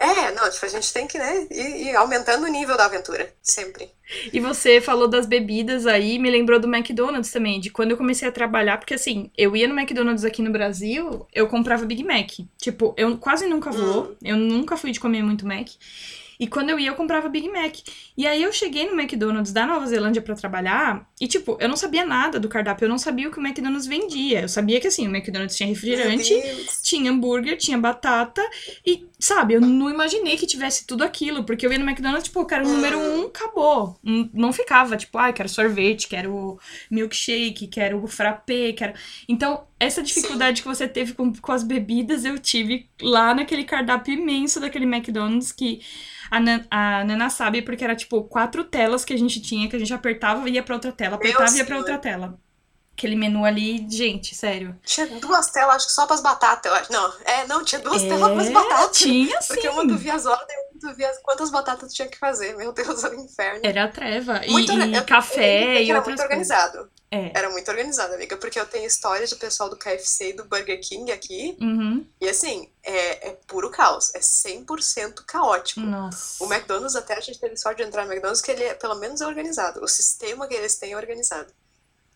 [0.02, 3.32] É, não, tipo, a gente tem que, né, ir, ir, aumentando o nível da aventura,
[3.40, 3.88] sempre.
[4.32, 8.26] E você falou das bebidas aí, me lembrou do McDonald's também, de quando eu comecei
[8.26, 12.32] a trabalhar, porque assim, eu ia no McDonald's aqui no Brasil, eu comprava Big Mac.
[12.58, 14.16] Tipo, eu quase nunca vou, hum.
[14.24, 15.68] eu nunca fui de comer muito Mac.
[16.42, 17.76] E quando eu ia, eu comprava Big Mac.
[18.16, 21.76] E aí eu cheguei no McDonald's da Nova Zelândia para trabalhar e, tipo, eu não
[21.76, 24.40] sabia nada do cardápio, eu não sabia o que o McDonald's vendia.
[24.40, 26.34] Eu sabia que, assim, o McDonald's tinha refrigerante,
[26.82, 28.42] tinha hambúrguer, tinha batata
[28.84, 32.40] e, sabe, eu não imaginei que tivesse tudo aquilo, porque eu ia no McDonald's, tipo,
[32.40, 33.96] eu quero o número um, acabou.
[34.02, 36.58] Não ficava, tipo, ah, quero sorvete, quero
[36.90, 38.94] milkshake, quero frappé, quero...
[39.28, 40.62] Então, essa dificuldade Sim.
[40.62, 45.50] que você teve com, com as bebidas, eu tive lá naquele cardápio imenso daquele McDonald's
[45.50, 45.80] que
[46.30, 49.76] a, Nan, a Nana sabe porque era tipo quatro telas que a gente tinha, que
[49.76, 52.38] a gente apertava e ia pra outra tela, apertava e ia pra outra tela.
[52.96, 54.78] Aquele menu ali, gente, sério.
[54.84, 56.92] Tinha duas telas, acho que só pras batatas, eu acho.
[56.92, 58.98] Não, é, não, tinha duas é, telas pras batatas.
[58.98, 59.54] Tinha, sim.
[59.54, 62.54] Porque uma tu via as ordens, tu via quantas batatas tu tinha que fazer.
[62.56, 63.60] Meu Deus, era um inferno.
[63.64, 64.42] Era a treva.
[64.46, 66.88] Muito, e, e café e era outras muito organizado.
[67.14, 67.30] É.
[67.34, 70.80] Era muito organizado, amiga, porque eu tenho histórias do pessoal do KFC e do Burger
[70.80, 71.58] King aqui.
[71.60, 72.06] Uhum.
[72.18, 74.14] E assim, é, é puro caos.
[74.14, 75.80] É 100% caótico.
[75.80, 76.42] Nossa.
[76.42, 78.94] O McDonald's, até a gente teve sorte de entrar no McDonald's, que ele é pelo
[78.94, 79.84] menos é organizado.
[79.84, 81.52] O sistema que eles têm é organizado.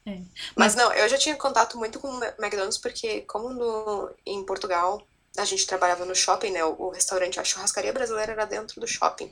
[0.07, 0.19] É.
[0.57, 5.07] Mas não, eu já tinha contato muito com o McDonald's, porque como no, em Portugal
[5.37, 6.65] a gente trabalhava no shopping, né?
[6.65, 9.31] O, o restaurante, a churrascaria brasileira era dentro do shopping.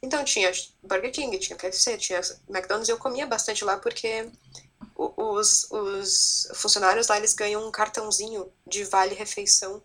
[0.00, 0.52] Então tinha
[0.84, 4.30] Burger King, tinha KFC, tinha McDonald's, e eu comia bastante lá porque
[4.96, 9.82] os, os funcionários lá, eles ganham um cartãozinho de vale-refeição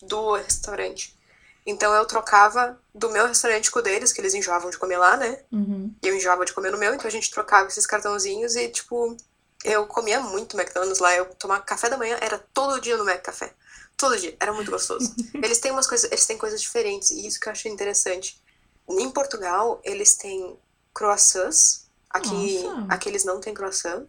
[0.00, 1.16] do restaurante.
[1.64, 5.16] Então eu trocava do meu restaurante com o deles, que eles enjoavam de comer lá,
[5.16, 5.40] né?
[5.52, 5.94] Uhum.
[6.02, 9.16] E eu enjoava de comer no meu, então a gente trocava esses cartãozinhos e, tipo,
[9.64, 11.14] eu comia muito McDonald's lá.
[11.14, 13.54] Eu tomava café da manhã, era todo dia no Mac Café.
[13.96, 15.14] Todo dia, era muito gostoso.
[15.34, 18.42] eles têm umas coisas, eles têm coisas diferentes, e isso que eu achei interessante.
[18.88, 20.58] Em Portugal, eles têm
[20.92, 21.86] croissants.
[22.10, 22.92] Aqui, Nossa.
[22.92, 24.04] aqui eles não têm croissant.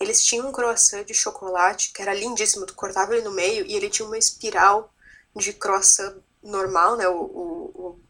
[0.00, 2.66] Eles tinham um croissant de chocolate que era lindíssimo.
[2.66, 4.92] Tu cortava ele no meio e ele tinha uma espiral
[5.36, 7.08] de croissant normal, né?
[7.08, 8.00] O, o, o-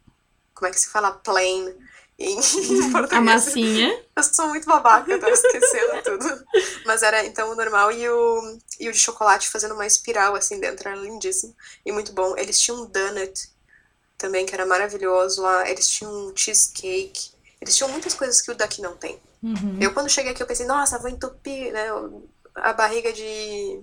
[0.55, 1.13] como é que se fala?
[1.13, 1.75] Plain
[2.19, 2.41] em
[3.11, 3.21] A português.
[3.21, 3.91] massinha.
[4.17, 6.27] Eu sou muito babaca, eu tô esquecendo tudo.
[6.85, 10.59] Mas era então o normal e o, e o de chocolate fazendo uma espiral assim
[10.61, 12.37] dentro, era lindíssimo e muito bom.
[12.37, 13.49] Eles tinham um donut
[14.19, 15.69] também, que era maravilhoso lá.
[15.71, 17.33] Eles tinham um cheesecake.
[17.61, 19.19] Eles tinham muitas coisas que o daqui não tem.
[19.43, 19.79] Uhum.
[19.81, 21.87] Eu, quando cheguei aqui, eu pensei, nossa, vou entupir, né?
[22.55, 23.81] A barriga de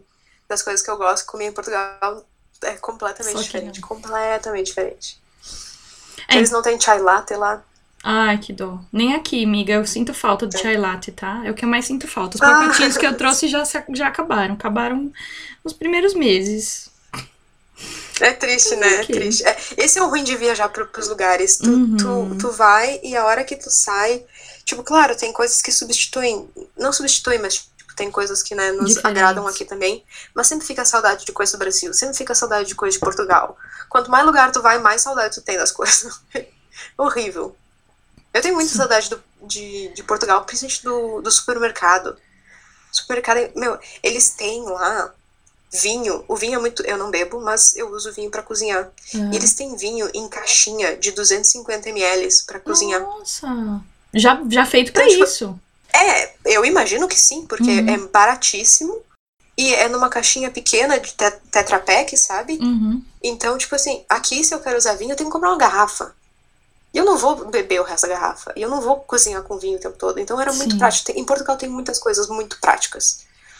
[0.48, 2.26] das coisas que eu gosto de comer em Portugal
[2.62, 3.82] é completamente diferente.
[3.82, 5.20] Completamente diferente.
[6.28, 6.38] É.
[6.38, 7.64] Eles não têm chai latte lá.
[8.04, 8.80] Ai, que dó.
[8.94, 9.74] Nem aqui, amiga.
[9.74, 11.42] Eu sinto falta do chai latte, tá?
[11.44, 12.36] É o que eu mais sinto falta.
[12.36, 12.46] Os Ah.
[12.46, 13.64] pacotinhos que eu trouxe já,
[13.96, 14.54] já acabaram.
[14.54, 15.12] Acabaram
[15.64, 16.90] nos primeiros meses.
[18.22, 18.96] É triste, né?
[18.96, 19.16] É Ok.
[19.16, 19.46] triste.
[19.46, 21.58] É, esse é o ruim de viajar pro, pros lugares.
[21.58, 21.98] Tu, Uhum.
[21.98, 24.26] tu, tu vai e a hora que tu sai.
[24.64, 26.50] Tipo, claro, tem coisas que substituem.
[26.78, 29.06] Não substituem, mas tipo, tem coisas que né, nos Diferentes.
[29.06, 30.04] agradam aqui também.
[30.34, 31.94] Mas sempre fica saudade de coisa do Brasil.
[31.94, 33.58] Sempre fica saudade de coisa de Portugal.
[33.90, 36.20] Quanto mais lugar tu vai, mais saudade tu tem das coisas.
[36.98, 37.56] Horrível.
[38.34, 42.18] Eu tenho muita saudade do- de, de Portugal, principalmente do, do supermercado.
[42.92, 45.14] Supermercado, meu, eles têm lá
[45.76, 46.24] vinho.
[46.28, 46.84] O vinho é muito.
[46.84, 48.90] Eu não bebo, mas eu uso vinho pra cozinhar.
[49.14, 49.18] Ah.
[49.32, 53.02] E eles têm vinho em caixinha de 250 ml pra cozinhar.
[53.02, 53.48] Nossa.
[54.14, 55.60] Já, já feito pra Então, tipo, isso.
[55.94, 57.90] É, eu imagino que sim, porque Uhum.
[57.90, 59.02] é baratíssimo.
[59.58, 62.58] E é numa caixinha pequena de te Tetra Pak, sabe?
[62.62, 63.02] Uhum.
[63.24, 66.14] Então, tipo assim, aqui se eu quero usar vinho, eu tenho que comprar uma garrafa.
[66.94, 68.52] E eu não vou beber o resto da garrafa.
[68.56, 70.20] E eu não vou cozinhar com vinho o tempo todo.
[70.20, 70.78] Então era muito Sim.
[70.78, 71.12] prático.
[71.12, 73.20] Em Portugal tem muitas coisas muito práticas.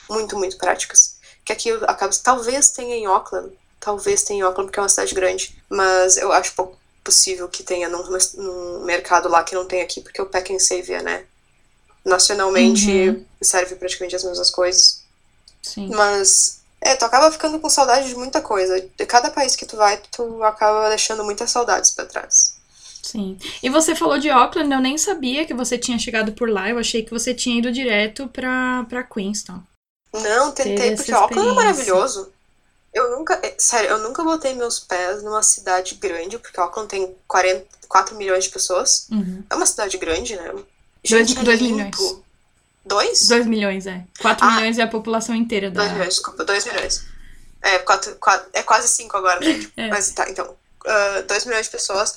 [0.10, 1.15] Muito, muito práticas.
[1.46, 2.14] Que aqui eu acabo.
[2.24, 3.52] Talvez tenha em Auckland.
[3.80, 5.56] Talvez tenha em Auckland, porque é uma cidade grande.
[5.70, 8.04] Mas eu acho pouco possível que tenha num,
[8.36, 11.26] num mercado lá que não tem aqui, porque o Pack and Save é, né?
[12.04, 13.26] Nacionalmente Uhum.
[13.42, 15.04] serve praticamente as mesmas coisas.
[15.62, 15.90] Sim.
[15.94, 18.80] Mas, é, tu acaba ficando com saudade de muita coisa.
[18.98, 22.56] De cada país que tu vai, tu acaba deixando muitas saudades pra trás.
[23.02, 23.38] Sim.
[23.62, 26.70] E você falou de Auckland, eu nem sabia que você tinha chegado por lá.
[26.70, 29.62] Eu achei que você tinha ido direto pra, pra Queenstown.
[30.22, 32.32] Não, tentei, porque Auckland é maravilhoso.
[32.94, 37.14] Eu nunca, é, sério, eu nunca botei meus pés numa cidade grande, porque Auckland tem
[37.28, 39.08] 44 milhões de pessoas.
[39.12, 39.44] Uhum.
[39.50, 40.50] É uma cidade grande, né?
[40.52, 40.66] Dois-
[41.04, 41.96] Gente, é dois milhões.
[42.86, 43.28] Dois?
[43.28, 44.06] 2 milhões, é.
[44.22, 44.52] 4 Ah.
[44.52, 45.82] milhões é a população inteira da.
[45.82, 47.04] Dois milhões, desculpa, dois milhões.
[47.62, 49.68] É, quatro, quatro, é quase cinco agora, né?
[49.76, 49.88] É.
[49.90, 50.56] Mas tá, então.
[50.86, 52.16] ah, dois milhões de pessoas.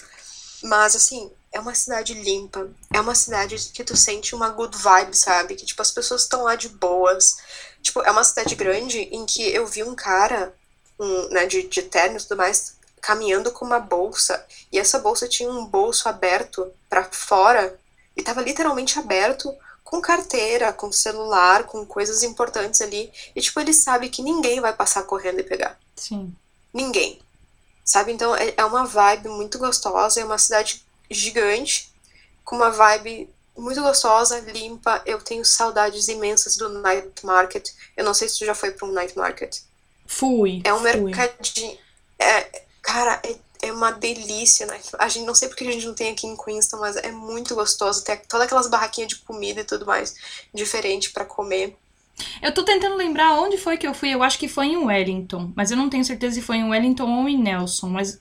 [0.62, 2.68] Mas, assim, é uma cidade limpa.
[2.92, 5.54] É uma cidade que tu sente uma good vibe, sabe?
[5.54, 7.38] Que, tipo, as pessoas estão lá de boas.
[7.82, 10.54] Tipo, é uma cidade grande em que eu vi um cara,
[10.98, 14.44] um, né, de, de terno e tudo mais, caminhando com uma bolsa.
[14.70, 17.78] E essa bolsa tinha um bolso aberto pra fora.
[18.16, 23.10] E tava literalmente aberto com carteira, com celular, com coisas importantes ali.
[23.34, 25.78] E, tipo, ele sabe que ninguém vai passar correndo e pegar.
[25.96, 26.34] Sim.
[26.74, 27.20] Ninguém.
[27.84, 28.12] Sabe?
[28.12, 30.20] Então, é é uma vibe muito gostosa.
[30.20, 31.90] É uma cidade gigante,
[32.44, 35.02] com uma vibe muito gostosa, limpa.
[35.04, 37.68] Eu tenho saudades imensas do night market.
[37.96, 39.58] Eu não sei se tu já foi para um night market.
[40.06, 40.62] Fui.
[40.64, 41.00] É um fui.
[41.00, 41.76] mercadinho.
[42.18, 43.36] É, cara, é,
[43.68, 44.80] é uma delícia, né?
[44.98, 47.54] A gente não sei porque a gente não tem aqui em Queenstown, mas é muito
[47.54, 48.04] gostoso.
[48.04, 50.14] Tem todas aquelas barraquinhas de comida e tudo mais
[50.54, 51.76] diferente para comer.
[52.42, 54.12] Eu tô tentando lembrar onde foi que eu fui.
[54.12, 55.52] Eu acho que foi em Wellington.
[55.54, 57.88] Mas eu não tenho certeza se foi em Wellington ou em Nelson.
[57.88, 58.20] Mas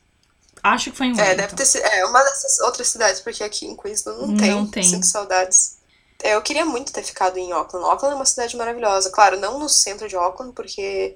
[0.63, 1.31] acho que foi em Wellington.
[1.31, 1.83] É, deve ter sido.
[1.83, 4.67] É, uma dessas outras cidades, porque aqui em Queenstown não, Não tem.
[4.67, 4.83] tem.
[4.83, 5.77] Sinto saudades.
[6.23, 7.87] É, eu queria muito ter ficado em Auckland.
[7.87, 9.09] Auckland é uma cidade maravilhosa.
[9.09, 11.15] Claro, não no centro de Auckland, porque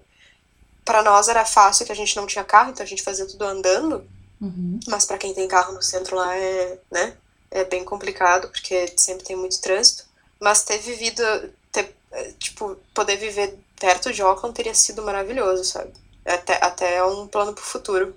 [0.86, 3.43] para nós era fácil que a gente não tinha carro, então a gente fazia tudo
[3.43, 4.06] andando.
[4.39, 4.80] Uhum.
[4.88, 7.15] Mas para quem tem carro no centro lá é, né,
[7.49, 10.06] é bem complicado, porque sempre tem muito trânsito.
[10.39, 11.23] Mas ter vivido,
[11.71, 15.91] ter, é, tipo, tipo, poder viver perto de Auckland teria sido maravilhoso, sabe?
[16.25, 18.15] Até, até um plano pro futuro.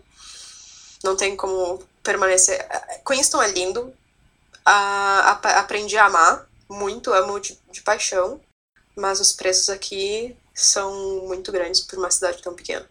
[1.04, 2.66] Não tem como permanecer.
[3.06, 3.92] Queenston é lindo.
[4.64, 8.40] A, a, aprendi a amar muito, amo de, de paixão.
[8.96, 12.88] Mas os preços aqui são muito grandes por uma cidade tão pequena.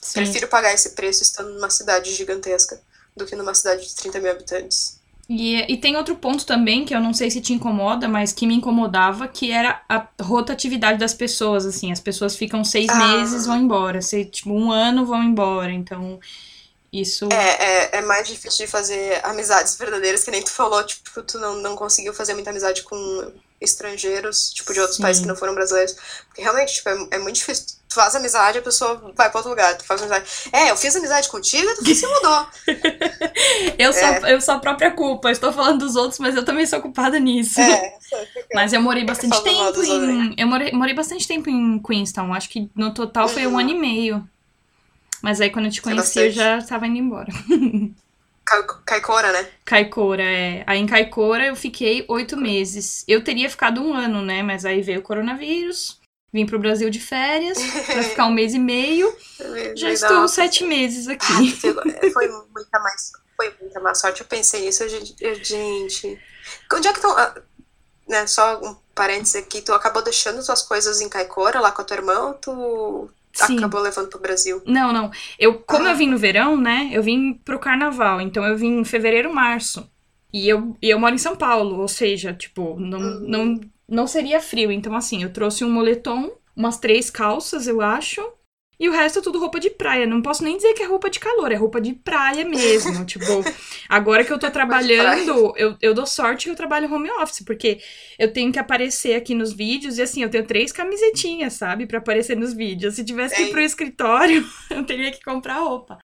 [0.00, 0.14] Sim.
[0.14, 2.80] Prefiro pagar esse preço estando numa cidade gigantesca
[3.16, 5.00] do que numa cidade de 30 mil habitantes.
[5.28, 8.46] E, e tem outro ponto também, que eu não sei se te incomoda, mas que
[8.46, 11.92] me incomodava, que era a rotatividade das pessoas, assim.
[11.92, 12.96] As pessoas ficam seis ah.
[12.96, 14.02] meses, vão embora.
[14.02, 15.70] Se, tipo, um ano, vão embora.
[15.70, 16.18] Então,
[16.92, 17.26] isso...
[17.32, 21.38] É, é, é, mais difícil de fazer amizades verdadeiras, que nem tu falou, tipo, tu
[21.38, 25.02] não, não conseguiu fazer muita amizade com estrangeiros, tipo, de outros Sim.
[25.02, 25.96] países que não foram brasileiros.
[26.26, 27.66] Porque realmente, tipo, é, é, muito difícil.
[27.88, 29.76] Tu faz amizade, a pessoa vai pra outro lugar.
[29.76, 30.28] Tu faz amizade.
[30.52, 32.46] É, eu fiz amizade contigo e tu se mudou.
[33.78, 33.92] eu, é.
[33.92, 35.30] sou, eu sou a própria culpa.
[35.30, 37.60] Estou falando dos outros, mas eu também sou culpada nisso.
[37.60, 37.94] É,
[38.54, 40.34] mas eu morei bastante tempo em.
[40.38, 42.34] Eu morei, morei bastante tempo em Queenstown.
[42.34, 44.28] Acho que no total foi um ano e meio.
[45.22, 47.28] Mas aí quando eu te conheci, eu já tava indo embora.
[48.84, 49.48] Caicora, né?
[49.64, 50.64] Caicora, é.
[50.66, 53.04] Aí em Caicora eu fiquei oito meses.
[53.06, 54.42] Eu teria ficado um ano, né?
[54.42, 56.00] Mas aí veio o coronavírus.
[56.32, 59.14] Vim pro Brasil de férias pra ficar um mês e meio.
[59.76, 61.24] Já estou sete meses aqui.
[61.30, 63.12] Ah, foi muita mais.
[63.36, 64.22] Foi muita má sorte.
[64.22, 65.14] Eu pensei isso, gente.
[65.44, 66.18] gente.
[66.72, 67.16] Onde é que estão.
[67.16, 67.34] Ah,
[68.08, 71.84] né, só um parênteses aqui, tu acabou deixando tuas coisas em Caicora lá com a
[71.84, 73.58] tua irmã ou tu Sim.
[73.58, 74.62] acabou levando pro Brasil.
[74.66, 75.10] Não, não.
[75.38, 75.90] Eu, como ah.
[75.90, 76.90] eu vim no verão, né?
[76.92, 78.20] Eu vim pro carnaval.
[78.20, 79.90] Então eu vim em fevereiro, março.
[80.32, 83.28] E eu, e eu moro em São Paulo, ou seja, tipo, não, uhum.
[83.28, 84.72] não, não seria frio.
[84.72, 88.22] Então, assim, eu trouxe um moletom, umas três calças, eu acho.
[88.82, 90.08] E o resto é tudo roupa de praia.
[90.08, 92.92] Não posso nem dizer que é roupa de calor, é roupa de praia mesmo.
[93.06, 93.24] tipo,
[93.88, 97.78] agora que eu tô trabalhando, eu, eu dou sorte que eu trabalho home office, porque
[98.18, 101.98] eu tenho que aparecer aqui nos vídeos e assim, eu tenho três camisetinhas, sabe, para
[101.98, 102.96] aparecer nos vídeos.
[102.96, 105.98] Se tivesse que ir pro escritório, eu teria que comprar roupa.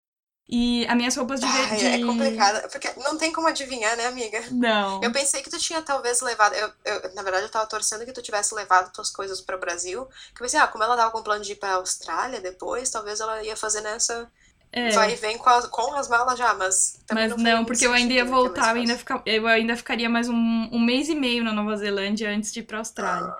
[0.47, 1.85] E as minhas roupas de, Ai, de...
[1.87, 4.43] É complicado, porque não tem como adivinhar, né, amiga?
[4.51, 5.01] Não.
[5.01, 6.53] Eu pensei que tu tinha talvez levado.
[6.53, 9.59] Eu, eu, na verdade, eu tava torcendo que tu tivesse levado tuas coisas para o
[9.59, 10.05] Brasil.
[10.05, 13.19] Que eu pensei, ah, como ela tava com plano de ir pra Austrália depois, talvez
[13.19, 14.31] ela ia fazer nessa.
[14.71, 14.89] É.
[14.91, 16.99] Vai e vem com as, com as malas já, mas.
[17.11, 20.29] Mas não, não porque eu ainda ia voltar, eu ainda, fica, eu ainda ficaria mais
[20.29, 23.29] um, um mês e meio na Nova Zelândia antes de ir pra Austrália.
[23.29, 23.37] Ah.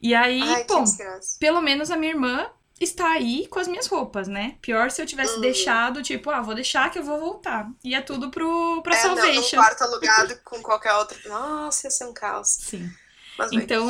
[0.00, 0.84] E aí, Ai, bom,
[1.40, 4.56] pelo menos a minha irmã está aí com as minhas roupas, né?
[4.62, 5.40] Pior se eu tivesse uhum.
[5.42, 7.70] deixado, tipo, ah, vou deixar que eu vou voltar.
[7.84, 9.56] Ia é tudo pro, pra é, Salvation.
[9.56, 11.18] Não, um quarto alugado com qualquer outro.
[11.28, 12.48] Nossa, ia ser um caos.
[12.48, 12.90] Sim.
[13.36, 13.86] Mas, então,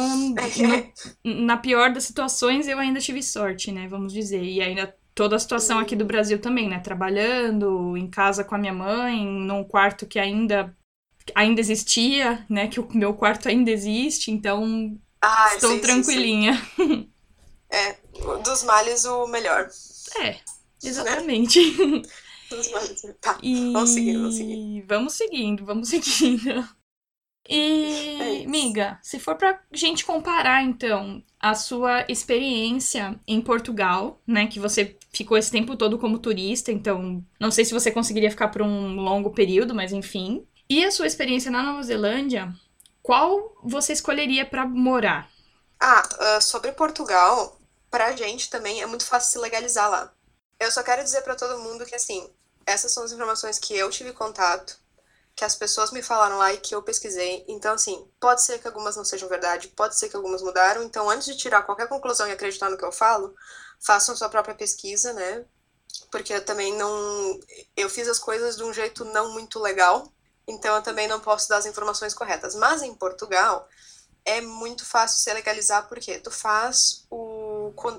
[1.25, 3.87] no, na pior das situações, eu ainda tive sorte, né?
[3.89, 4.43] Vamos dizer.
[4.43, 5.83] E ainda toda a situação uhum.
[5.83, 6.81] aqui do Brasil também, né?
[6.81, 10.75] Trabalhando, em casa com a minha mãe, num quarto que ainda
[11.35, 12.67] ainda existia, né?
[12.67, 16.55] Que o meu quarto ainda existe, então ah, estou sim, tranquilinha.
[16.77, 17.11] Sim, sim.
[17.73, 17.97] É,
[18.43, 19.69] dos males o melhor.
[20.21, 20.37] É,
[20.83, 21.61] exatamente.
[21.79, 22.03] Né?
[22.51, 23.03] dos males.
[23.21, 23.73] Tá, e...
[23.73, 24.85] vamos seguir, vamos seguir.
[24.87, 26.69] Vamos seguindo, vamos seguindo.
[27.49, 34.47] E, é miga, se for pra gente comparar, então, a sua experiência em Portugal, né,
[34.47, 38.49] que você ficou esse tempo todo como turista, então não sei se você conseguiria ficar
[38.49, 40.47] por um longo período, mas enfim.
[40.69, 42.55] E a sua experiência na Nova Zelândia,
[43.03, 45.29] qual você escolheria para morar?
[45.81, 46.03] Ah,
[46.37, 47.60] uh, sobre Portugal,
[47.91, 50.13] pra gente também é muito fácil se legalizar lá.
[50.59, 52.33] Eu só quero dizer para todo mundo que, assim,
[52.67, 54.79] essas são as informações que eu tive contato,
[55.35, 57.45] que as pessoas me falaram lá e que eu pesquisei.
[57.49, 60.83] Então, assim, pode ser que algumas não sejam verdade, pode ser que algumas mudaram.
[60.83, 63.35] Então, antes de tirar qualquer conclusão e acreditar no que eu falo,
[63.81, 65.45] façam sua própria pesquisa, né?
[66.11, 67.41] Porque eu também não.
[67.77, 70.13] Eu fiz as coisas de um jeito não muito legal,
[70.47, 72.55] então eu também não posso dar as informações corretas.
[72.55, 73.69] Mas em Portugal,
[74.25, 77.50] é muito fácil se legalizar porque tu faz o,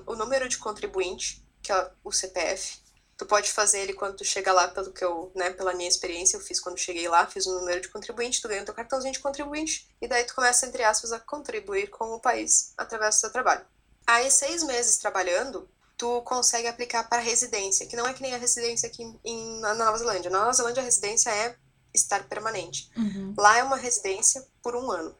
[0.06, 2.80] o número de contribuinte, que é o CPF.
[3.16, 6.36] Tu pode fazer ele quando tu chega lá, pelo que eu, né, pela minha experiência,
[6.36, 9.12] eu fiz quando cheguei lá, fiz o número de contribuinte, tu ganha o teu cartãozinho
[9.12, 13.20] de contribuinte, e daí tu começa, entre aspas, a contribuir com o país através do
[13.20, 13.64] seu trabalho.
[14.06, 18.38] Aí, seis meses trabalhando, tu consegue aplicar para residência, que não é que nem a
[18.38, 20.30] residência aqui em, na Nova Zelândia.
[20.30, 21.54] Na Nova Zelândia, a residência é
[21.94, 22.90] estar permanente.
[22.96, 23.34] Uhum.
[23.38, 25.14] Lá é uma residência por um ano.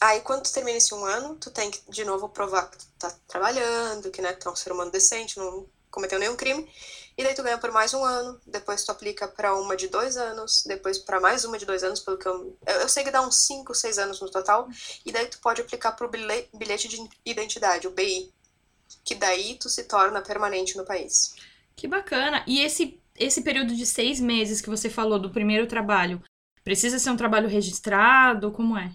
[0.00, 2.86] Aí, quando tu termina esse um ano, tu tem que, de novo, provar que tu
[2.98, 6.68] tá trabalhando, que, né, tu é um ser humano decente, não cometeu nenhum crime.
[7.16, 10.16] E daí tu ganha por mais um ano, depois tu aplica para uma de dois
[10.16, 12.56] anos, depois para mais uma de dois anos, pelo que eu...
[12.66, 14.66] Eu sei que dá uns cinco, seis anos no total.
[15.04, 18.32] E daí tu pode aplicar pro bilhete de identidade, o BI.
[19.04, 21.34] Que daí tu se torna permanente no país.
[21.76, 22.42] Que bacana.
[22.46, 26.22] E esse, esse período de seis meses que você falou do primeiro trabalho,
[26.64, 28.50] precisa ser um trabalho registrado?
[28.52, 28.90] Como é?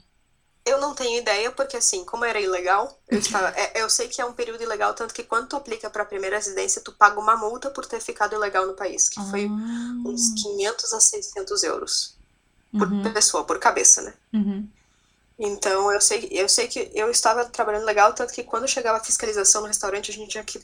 [0.68, 4.22] Eu não tenho ideia, porque assim, como era ilegal, eu, estava, é, eu sei que
[4.22, 7.20] é um período ilegal, tanto que quando tu aplica para a primeira residência, tu paga
[7.20, 10.10] uma multa por ter ficado ilegal no país, que foi Ah.
[10.10, 12.16] uns 500 a 600 euros
[12.78, 13.14] por Uhum.
[13.14, 14.14] pessoa, por cabeça, né?
[14.34, 14.68] Uhum.
[15.40, 19.04] Então eu sei, eu sei que eu estava trabalhando legal, tanto que quando chegava a
[19.04, 20.60] fiscalização no restaurante, a gente tinha que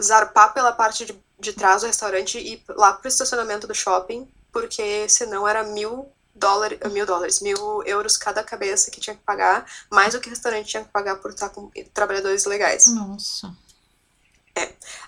[0.00, 4.28] zarpar pela parte de, de trás do restaurante e ir lá pro estacionamento do shopping,
[4.52, 6.08] porque senão era mil
[6.40, 10.30] dólares, mil dólares, mil euros cada cabeça que tinha que pagar, mais o que o
[10.30, 12.86] restaurante tinha que pagar por estar com trabalhadores legais.
[12.86, 13.54] Nossa.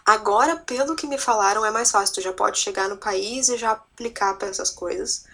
[0.05, 2.15] Agora, pelo que me falaram, é mais fácil.
[2.15, 5.25] Tu já pode chegar no país e já aplicar para essas coisas.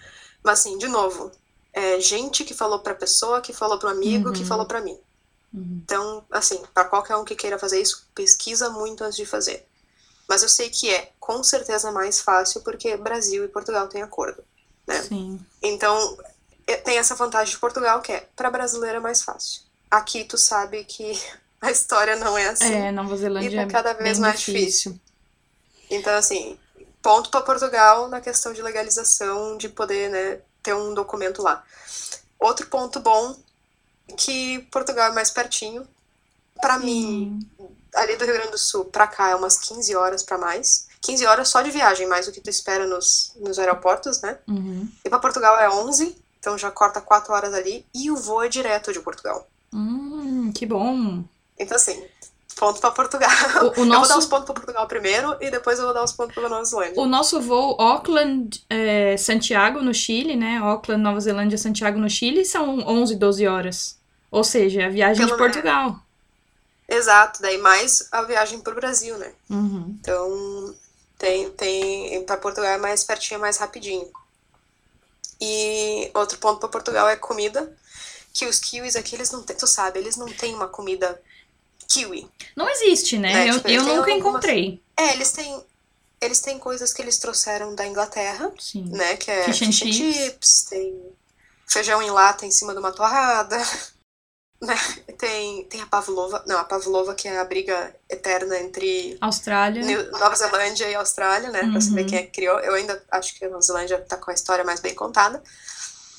[0.43, 1.31] Mas, assim, de novo,
[1.73, 4.45] é gente que falou pra pessoa, que falou pro amigo, que Uhum.
[4.45, 4.97] falou pra mim.
[5.53, 5.81] Uhum.
[5.83, 9.65] Então, assim, para qualquer um que queira fazer isso, pesquisa muito antes de fazer.
[10.27, 14.43] Mas eu sei que é, com certeza, mais fácil porque Brasil e Portugal têm acordo.
[14.89, 15.01] É.
[15.03, 15.39] Sim.
[15.61, 16.17] Então,
[16.67, 19.61] é- tem essa vantagem de Portugal que é, para brasileiro é mais fácil.
[19.89, 21.19] Aqui tu sabe que
[21.61, 22.73] a história não é assim.
[22.73, 24.99] É, Nova Zelândia E tá é cada vez bem mais difícil.
[25.89, 26.57] Então, assim,
[27.01, 31.63] ponto para Portugal na questão de legalização, de poder, né, ter um documento lá.
[32.39, 33.35] Outro ponto bom,
[34.17, 35.87] que Portugal é mais pertinho.
[36.61, 37.39] Para mim,
[37.95, 40.87] ali do Rio Grande do Sul pra cá é umas 15 horas pra mais.
[41.01, 44.37] 15 horas só de viagem, mais do que tu espera nos, nos aeroportos, né?
[44.47, 44.87] Uhum.
[45.03, 47.85] E pra Portugal é 11, então já corta 4 horas ali.
[47.93, 49.47] E o voo é direto de Portugal.
[49.73, 51.23] Hum, que bom.
[51.57, 52.03] Então, assim,
[52.55, 53.29] ponto pra Portugal.
[53.61, 55.93] O, o Eu vou dar os nosso, pontos pra Portugal primeiro e depois eu vou
[55.93, 57.01] dar os pontos pra Nova Zelândia.
[57.01, 60.57] o nosso voo Auckland, é, Santiago, no Chile, né?
[60.57, 63.97] Auckland, Nova Zelândia, Santiago, no Chile, são 11, 12 horas.
[64.29, 65.99] Ou seja, a viagem Pelo de Portugal.
[66.87, 69.31] Exato, daí mais a viagem pro Brasil, né?
[69.49, 69.95] Uhum.
[69.99, 70.75] Então,
[71.19, 74.09] tem, tem para Portugal é mais pertinho, mais rapidinho.
[75.39, 77.71] E outro ponto para Portugal é comida,
[78.33, 81.21] que os kiwis aqui eles não têm, tu sabe, eles não têm uma comida
[81.87, 82.29] kiwi.
[82.55, 83.45] Não existe, né?
[83.47, 84.81] É, eu tipo, eu nunca algumas- encontrei.
[84.97, 85.63] É, eles têm
[86.21, 88.83] eles têm coisas que eles trouxeram da Inglaterra, Sim.
[88.89, 90.17] né, que é Fish and fish and chips.
[90.17, 91.01] chips, tem
[91.65, 93.65] feijão em lata em cima de uma torrada, né?
[95.17, 99.83] Tem tem a pavlova, não, a pavlova que é a briga eterna entre Austrália.
[100.11, 101.69] Nova Zelândia e Austrália, né?
[101.71, 102.07] Pra saber Uhum.
[102.07, 102.59] quem é que criou.
[102.59, 105.41] Eu ainda acho que a Nova Zelândia tá com a história mais bem contada.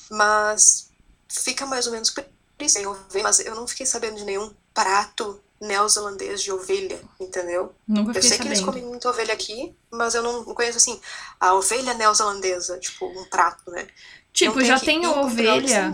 [0.09, 0.89] Mas
[1.27, 2.23] fica mais ou menos por
[2.59, 2.77] isso.
[3.23, 7.73] Mas eu não fiquei sabendo de nenhum prato neozelandês de ovelha, entendeu?
[7.87, 8.73] Nunca Eu sei que eles sabendo.
[8.73, 10.99] comem muita ovelha aqui, mas eu não conheço assim
[11.39, 13.87] a ovelha neozelandesa, tipo um prato, né?
[14.33, 15.93] Tipo, Não já tem a ovelha.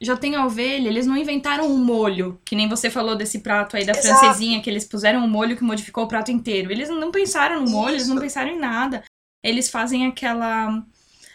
[0.00, 3.76] Já tem a ovelha, eles não inventaram um molho, que nem você falou desse prato
[3.76, 4.06] aí da Exato.
[4.06, 6.70] francesinha, que eles puseram um molho que modificou o prato inteiro.
[6.72, 8.22] Eles não pensaram no molho, eles não Isso.
[8.24, 9.04] pensaram em nada.
[9.42, 10.82] Eles fazem aquela.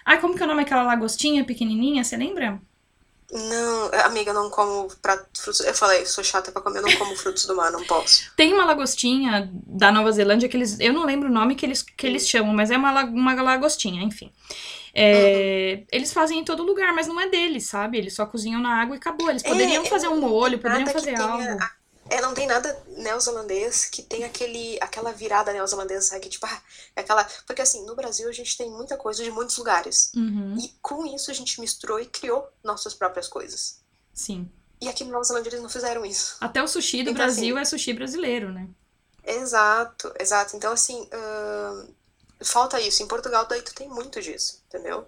[0.06, 2.62] Ai, como que é o nome daquela lagostinha pequenininha, você lembra?
[3.32, 5.62] Não, amiga, eu não como prato frutos.
[5.62, 8.30] Eu falei, sou chata pra comer, eu não como frutos do mar, não posso.
[8.36, 10.80] Tem uma lagostinha da Nova Zelândia que eles.
[10.80, 14.04] Eu não lembro o nome que eles, que eles chamam, mas é uma, uma lagostinha,
[14.04, 14.32] enfim.
[14.94, 17.98] É, Eles fazem em todo lugar, mas não é deles, sabe?
[17.98, 19.30] Eles só cozinham na água e acabou.
[19.30, 21.44] Eles poderiam é, fazer um molho, poderiam fazer algo.
[22.12, 26.22] É, não tem nada neozelandês que tem aquele, aquela virada neozelandesa, sabe?
[26.22, 26.62] Que tipo, ah,
[26.96, 27.24] é aquela.
[27.48, 30.12] Porque assim, no Brasil a gente tem muita coisa de muitos lugares.
[30.16, 33.80] Uhum, E com isso a gente misturou e criou nossas próprias coisas.
[34.14, 34.52] sim.
[34.82, 36.36] E aqui no Nova Zelândia eles não fizeram isso.
[36.42, 38.68] Até o sushi do Então, Brasil assim, é sushi brasileiro, né?
[39.24, 40.56] Exato, exato.
[40.56, 41.88] Então, assim, ahn,
[42.44, 43.04] falta isso.
[43.04, 45.08] Em Portugal, daí tu tem muito disso, entendeu?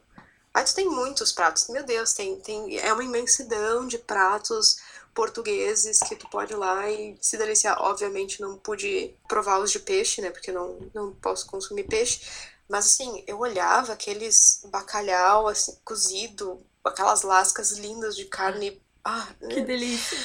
[0.53, 1.67] Aí tu tem muitos pratos.
[1.69, 4.77] Meu Deus, tem, tem, é uma imensidão de pratos
[5.13, 7.77] portugueses que tu pode ir lá e se deliciar.
[7.81, 10.29] Obviamente, não pude provar os de peixe, né?
[10.31, 12.21] Porque não, não posso consumir peixe.
[12.67, 18.81] Mas, assim, eu olhava aqueles bacalhau, assim, cozido, aquelas lascas lindas de carne.
[19.03, 20.17] Ah, Que delícia.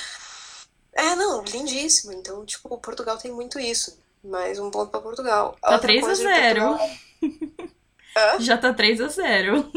[0.93, 2.12] é, não, lindíssimo.
[2.12, 3.99] Então, tipo, Portugal tem muito isso.
[4.24, 5.57] Mais um ponto pra Portugal.
[5.61, 6.61] Tá Outra 3 a coisa de 0.
[6.78, 7.68] Portugal-?
[8.41, 9.70] Já tá 3 a 0.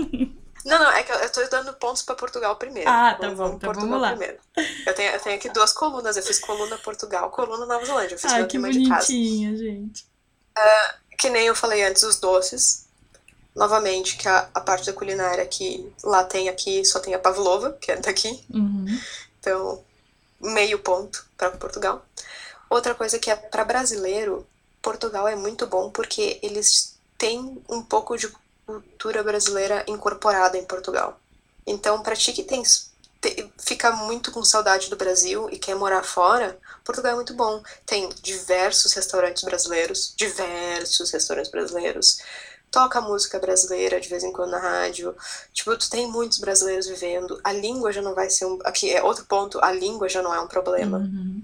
[0.66, 2.90] Não, não, é que eu, eu tô dando pontos pra Portugal primeiro.
[2.90, 4.10] Ah, tá bom, então Portugal vamos lá.
[4.10, 4.38] primeiro.
[4.86, 6.18] Eu tenho, eu tenho aqui duas colunas.
[6.18, 8.16] Eu fiz coluna Portugal, coluna Nova Zelândia.
[8.16, 10.06] Eu fiz meu que bonitinha, gente.
[11.18, 12.88] Que nem eu falei antes, os doces.
[13.56, 17.78] Novamente, que a, a parte da culinária que lá tem aqui, só tem a pavlova,
[17.82, 18.44] que é daqui.
[18.50, 18.86] Uhum.
[19.40, 19.84] Então,
[20.40, 22.06] meio ponto para Portugal.
[22.70, 24.48] Outra coisa que é para brasileiro,
[24.82, 28.32] Portugal é muito bom porque eles têm um pouco de
[28.66, 31.20] cultura brasileira incorporada em Portugal.
[31.66, 32.64] Então, para ti que tem,
[33.22, 37.62] te- fica muito com saudade do Brasil e quer morar fora, Portugal é muito bom.
[37.86, 42.18] Tem diversos restaurantes brasileiros, diversos restaurantes brasileiros.
[42.72, 45.16] toca música brasileira de vez em quando na rádio.
[45.54, 47.40] Tipo, tu tem muitos brasileiros vivendo.
[47.44, 48.60] A língua já não vai ser um.
[48.64, 50.98] Aqui é outro ponto, a língua já não é um problema.
[51.00, 51.44] Uhum.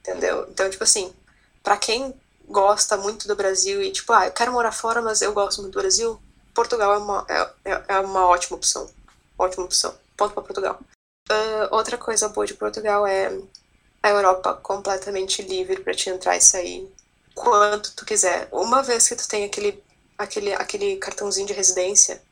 [0.00, 0.46] Entendeu?
[0.50, 1.12] Então, tipo assim,
[1.62, 2.14] para quem
[2.48, 5.74] gosta muito do Brasil e, tipo, ah, eu quero morar fora, mas eu gosto muito
[5.74, 6.20] do Brasil,
[6.56, 8.90] Portugal é uma, é, é, é uma ótima opção.
[9.38, 9.94] Ótima opção.
[10.16, 10.80] Ponto para Portugal.
[11.30, 13.30] Uh, outra coisa boa de Portugal é
[14.02, 16.90] a Europa completamente livre para te entrar e sair
[17.34, 18.48] quanto tu quiser.
[18.50, 19.84] Uma vez que tu tem aquele,
[20.16, 22.22] aquele, aquele cartãozinho de residência,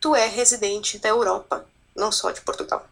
[0.00, 2.86] tu é residente da Europa, não só de Portugal.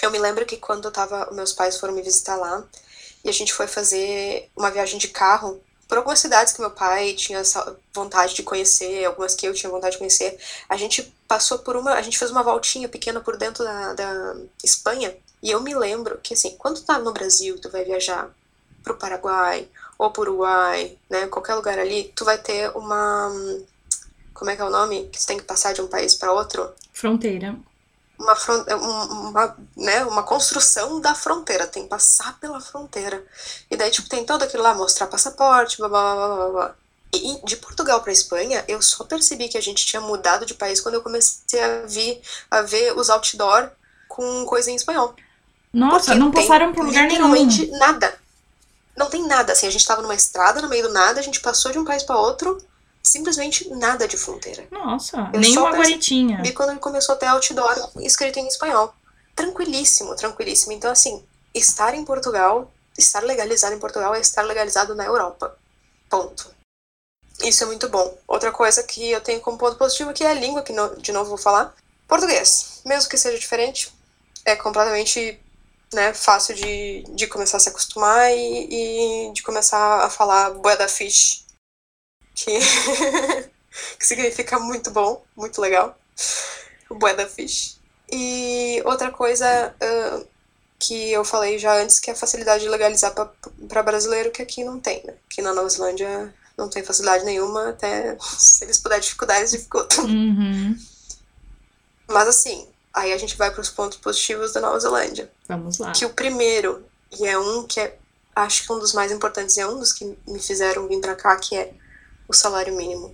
[0.00, 2.64] Eu me lembro que quando eu tava, meus pais foram me visitar lá
[3.22, 7.14] e a gente foi fazer uma viagem de carro por algumas cidades que meu pai
[7.14, 7.42] tinha
[7.92, 10.38] vontade de conhecer, algumas que eu tinha vontade de conhecer.
[10.68, 14.36] A gente passou por uma, a gente fez uma voltinha pequena por dentro da, da
[14.62, 15.12] Espanha.
[15.42, 18.30] E eu me lembro que assim, quando tu tá no Brasil, tu vai viajar
[18.84, 19.68] pro Paraguai
[19.98, 23.28] ou pro Uruguai, né, qualquer lugar ali, tu vai ter uma
[24.32, 25.08] como é que é o nome?
[25.08, 26.70] Que tu tem que passar de um país para outro?
[26.92, 27.58] Fronteira
[28.20, 33.24] uma, é uma, né, uma construção da fronteira, tem que passar pela fronteira.
[33.70, 36.74] E daí, tipo, tem todo aquilo lá, mostrar passaporte, blá blá blá blá blá.
[37.12, 40.80] E de Portugal para Espanha, eu só percebi que a gente tinha mudado de país
[40.80, 43.70] quando eu comecei a, vir, a ver os outdoor
[44.06, 45.14] com coisa em espanhol.
[45.72, 47.78] Nossa, Porque não passaram por lugar literalmente nenhum.
[47.78, 48.18] nada.
[48.96, 51.40] Não tem nada, assim, a gente tava numa estrada no meio do nada, a gente
[51.40, 52.58] passou de um país para outro,
[53.10, 54.66] simplesmente nada de fronteira.
[54.70, 56.40] Nossa, eu nenhuma guaritinha.
[56.42, 58.94] Vi quando ele começou a ter outdoor escrito em espanhol.
[59.34, 60.72] Tranquilíssimo, tranquilíssimo.
[60.72, 65.56] Então, assim, estar em Portugal, estar legalizado em Portugal é estar legalizado na Europa.
[66.08, 66.54] Ponto.
[67.42, 68.16] Isso é muito bom.
[68.28, 71.30] Outra coisa que eu tenho como ponto positivo que é a língua, que de novo
[71.30, 71.74] vou falar.
[72.06, 72.80] Português.
[72.84, 73.92] Mesmo que seja diferente,
[74.44, 75.40] é completamente
[75.92, 80.76] né, fácil de, de começar a se acostumar e, e de começar a falar bué
[80.76, 81.44] da fish
[82.44, 82.58] que,
[83.98, 85.98] que significa muito bom, muito legal.
[86.88, 87.78] O Buena Fish.
[88.10, 90.26] E outra coisa uh,
[90.78, 94.64] que eu falei já antes, que é a facilidade de legalizar para brasileiro, que aqui
[94.64, 95.14] não tem, né?
[95.30, 100.04] Aqui na Nova Zelândia não tem facilidade nenhuma, até se eles puderem dificuldade, eles dificultam.
[100.04, 100.76] Uhum.
[102.08, 105.30] Mas assim, aí a gente vai para os pontos positivos da Nova Zelândia.
[105.46, 105.92] Vamos lá.
[105.92, 106.84] Que o primeiro,
[107.18, 107.96] e é um que é,
[108.34, 111.14] acho que um dos mais importantes, e é um dos que me fizeram vir para
[111.14, 111.72] cá, que é
[112.30, 113.12] o salário mínimo.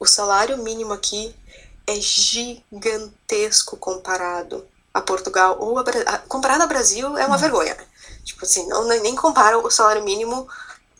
[0.00, 1.32] O salário mínimo aqui
[1.86, 7.76] é gigantesco comparado a Portugal ou a, a comparado ao Brasil é uma vergonha.
[8.24, 10.48] Tipo assim, não nem compara o salário mínimo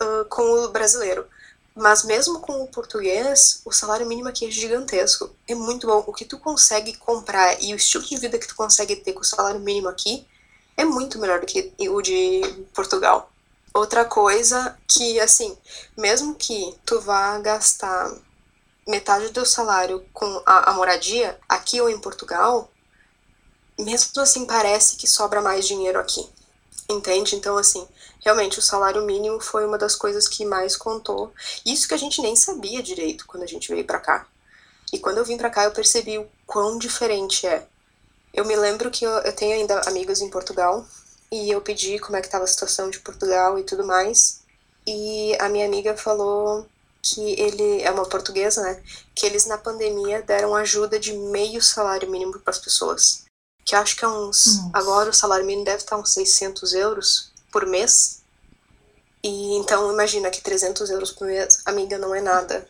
[0.01, 1.27] uh, com o brasileiro.
[1.75, 5.35] Mas mesmo com o português, o salário mínimo aqui é gigantesco.
[5.49, 6.05] É muito bom.
[6.07, 9.23] O que tu consegue comprar e o estilo de vida que tu consegue ter com
[9.23, 10.25] o salário mínimo aqui
[10.77, 12.43] é muito melhor do que o de
[12.73, 13.34] Portugal.
[13.75, 15.59] Outra coisa que, assim,
[15.97, 18.17] mesmo que tu vá gastar
[18.87, 22.71] metade do salário com a, a moradia, aqui ou em Portugal,
[23.77, 26.25] mesmo assim parece que sobra mais dinheiro aqui.
[26.89, 27.35] Entende?
[27.35, 27.85] Então, assim,
[28.21, 31.33] realmente o salário mínimo foi uma das coisas que mais contou.
[31.67, 34.27] Isso que a gente nem sabia direito quando a gente veio para cá.
[34.93, 37.67] E quando eu vim para cá, eu percebi o quão diferente é.
[38.33, 40.87] Eu me lembro que eu, eu tenho ainda amigos em Portugal
[41.35, 44.43] e eu pedi como é que estava a situação de Portugal e tudo mais.
[44.87, 46.65] E a minha amiga falou
[47.03, 48.81] que ele é uma portuguesa, né?
[49.17, 53.25] Que eles na pandemia deram ajuda de meio salário mínimo para as pessoas.
[53.65, 54.47] Que acho que é uns.
[54.47, 54.71] Nossa.
[54.73, 58.23] Agora o salário mínimo deve estar uns 600 euros por mês.
[59.21, 62.69] E então imagina que 300 euros por mês, amiga, não é nada.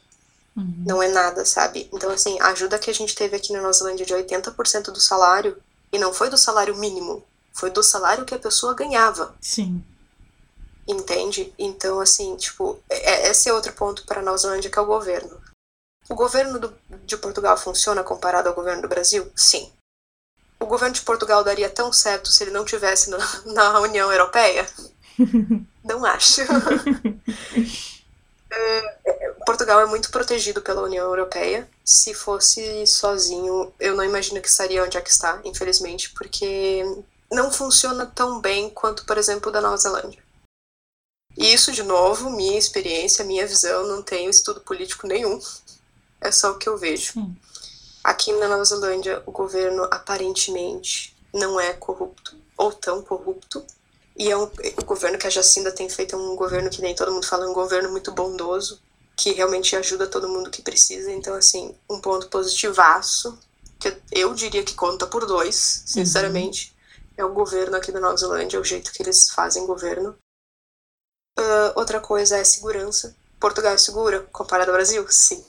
[0.56, 0.84] Uhum.
[0.86, 1.90] Não é nada, sabe?
[1.92, 5.00] Então, assim, a ajuda que a gente teve aqui na Nova Zelândia de 80% do
[5.00, 5.58] salário,
[5.92, 7.24] e não foi do salário mínimo,
[7.54, 9.34] foi do salário que a pessoa ganhava.
[9.40, 9.82] Sim.
[10.86, 11.54] Entende?
[11.58, 14.82] Então, assim, tipo, é, é esse é outro ponto para a Nova Zelândia, que é
[14.82, 15.40] o governo.
[16.08, 16.74] O governo do,
[17.06, 19.30] de Portugal funciona comparado ao governo do Brasil?
[19.34, 19.72] Sim.
[20.60, 24.68] O governo de Portugal daria tão certo se ele não tivesse na, na União Europeia?
[25.82, 26.42] não acho.
[28.56, 31.68] É, Portugal é muito protegido pela União Europeia.
[31.84, 36.84] Se fosse sozinho, eu não imagino que estaria onde é que está, infelizmente, porque
[37.34, 40.22] não funciona tão bem quanto, por exemplo, da Nova Zelândia.
[41.36, 45.40] E isso, de novo, minha experiência, minha visão, não tenho estudo político nenhum.
[46.20, 47.12] É só o que eu vejo.
[47.12, 47.36] Sim.
[48.02, 53.64] Aqui na Nova Zelândia, o governo aparentemente não é corrupto, ou tão corrupto.
[54.16, 56.94] E é um, o governo que a Jacinda tem feito é um governo que nem
[56.94, 58.80] todo mundo fala, é um governo muito bondoso,
[59.16, 61.10] que realmente ajuda todo mundo que precisa.
[61.10, 63.36] Então, assim, um ponto positivaço,
[63.80, 66.73] que eu diria que conta por dois, sinceramente,
[67.16, 70.16] é o governo aqui da Nova Zelândia, é o jeito que eles fazem governo.
[71.38, 73.14] Uh, outra coisa é segurança.
[73.40, 75.06] Portugal é seguro comparado ao Brasil?
[75.08, 75.44] Sim.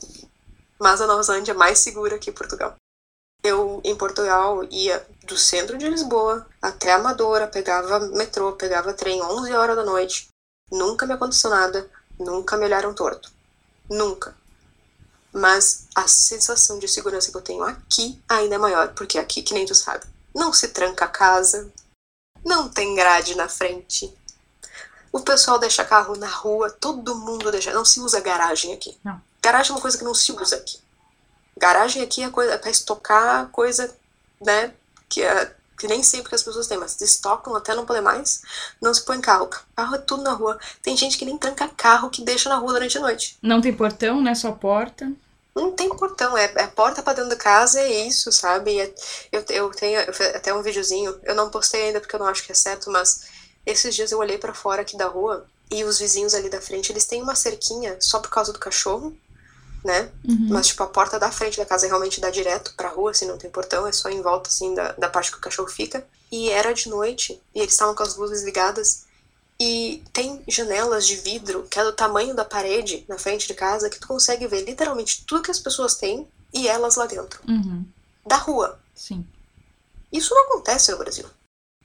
[0.80, 2.76] Mas a Nova Zelândia é mais segura que Portugal.
[3.44, 9.54] Eu, em Portugal, ia do centro de Lisboa até Amadora, pegava metrô, pegava trem 11
[9.54, 10.30] horas da noite.
[10.72, 11.90] Nunca me aconteceu nada,
[12.20, 13.32] nunca me olharam torto.
[13.88, 14.36] Nunca.
[15.32, 19.54] Mas a sensação de segurança que eu tenho aqui ainda é maior, porque aqui, que
[19.54, 20.06] nem tu sabe,
[20.36, 21.72] não se tranca a casa,
[22.44, 24.14] não tem grade na frente.
[25.12, 27.74] O pessoal deixa carro na rua, todo mundo deixa.
[27.74, 28.98] Não se usa garagem aqui.
[29.04, 29.20] Não.
[29.42, 30.78] Garagem é uma coisa que não se usa aqui.
[31.58, 33.96] Garagem aqui é coisa para estocar coisa,
[34.42, 34.74] né?
[35.08, 38.42] Que, é, que nem sempre que as pessoas têm, mas estocam até não poder mais.
[38.82, 39.50] Não se põe carro.
[39.74, 40.60] Carro é tudo na rua.
[40.84, 43.38] Tem gente que nem tranca carro que deixa na rua durante a noite.
[43.42, 44.36] Não tem portão, né?
[44.36, 45.10] Só porta.
[45.56, 48.78] Não tem portão, é, é porta pra dentro da casa, é isso, sabe?
[48.78, 48.94] É,
[49.32, 52.44] eu, eu tenho eu, até um videozinho, eu não postei ainda porque eu não acho
[52.44, 53.22] que é certo, mas
[53.66, 56.92] esses dias eu olhei para fora aqui da rua e os vizinhos ali da frente,
[56.92, 59.16] eles têm uma cerquinha só por causa do cachorro,
[59.84, 60.12] né?
[60.28, 60.48] Uhum.
[60.50, 63.38] Mas, tipo, a porta da frente da casa realmente dá direto pra rua, assim, não
[63.38, 66.06] tem portão, é só em volta, assim, da, da parte que o cachorro fica.
[66.32, 69.06] E era de noite, e eles estavam com as luzes ligadas,
[69.60, 73.90] e tem janelas de vidro que é do tamanho da parede na frente de casa
[73.90, 77.42] que tu consegue ver literalmente tudo que as pessoas têm e elas lá dentro.
[77.48, 77.86] Uhum.
[78.26, 78.80] Da rua.
[78.94, 79.26] Sim.
[80.12, 81.26] Isso não acontece no Brasil.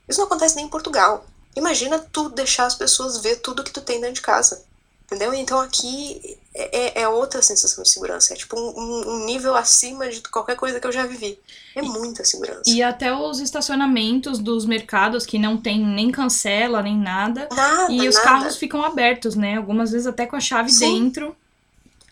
[0.07, 1.25] Isso não acontece nem em Portugal.
[1.55, 4.63] Imagina tu deixar as pessoas ver tudo que tu tem dentro de casa.
[5.11, 5.33] Entendeu?
[5.33, 8.33] Então aqui é, é outra sensação de segurança.
[8.33, 11.37] É tipo um, um, nível acima de qualquer coisa que eu já vivi.
[11.75, 12.61] É muita segurança.
[12.65, 17.49] E até os estacionamentos dos mercados que não tem nem cancela, nem nada.
[17.51, 18.25] Nada, e os nada.
[18.25, 19.57] carros ficam abertos, né?
[19.57, 21.03] Algumas vezes até com a chave Sim.
[21.03, 21.35] dentro.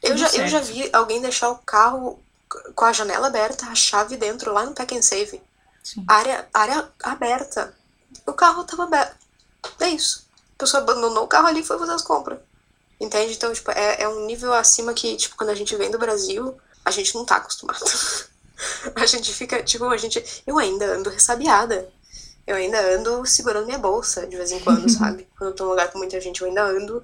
[0.04, 2.20] Eu já, eu já vi alguém deixar o carro
[2.76, 5.41] com a janela aberta, a chave dentro, lá no Pack and Save.
[5.82, 6.04] Sim.
[6.06, 7.74] Área, área aberta.
[8.26, 9.16] O carro tava aberto.
[9.80, 10.28] É isso.
[10.56, 12.39] A pessoa abandonou o carro ali e foi fazer as compras.
[13.00, 13.34] Entende?
[13.34, 16.58] Então, tipo, é, é um nível acima que, tipo, quando a gente vem do Brasil,
[16.84, 17.80] a gente não tá acostumado.
[18.95, 20.43] a gente fica, tipo, a gente.
[20.45, 21.89] Eu ainda ando ressabiada.
[22.45, 25.28] Eu ainda ando segurando minha bolsa de vez em quando, sabe?
[25.38, 27.04] Quando eu tô num lugar com muita gente, eu ainda ando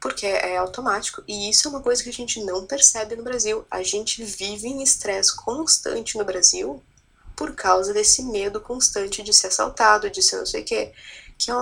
[0.00, 1.22] porque é automático.
[1.26, 3.64] E isso é uma coisa que a gente não percebe no Brasil.
[3.70, 6.82] A gente vive em estresse constante no Brasil
[7.34, 10.92] por causa desse medo constante de ser assaltado, de ser não sei o quê.
[11.38, 11.54] Que é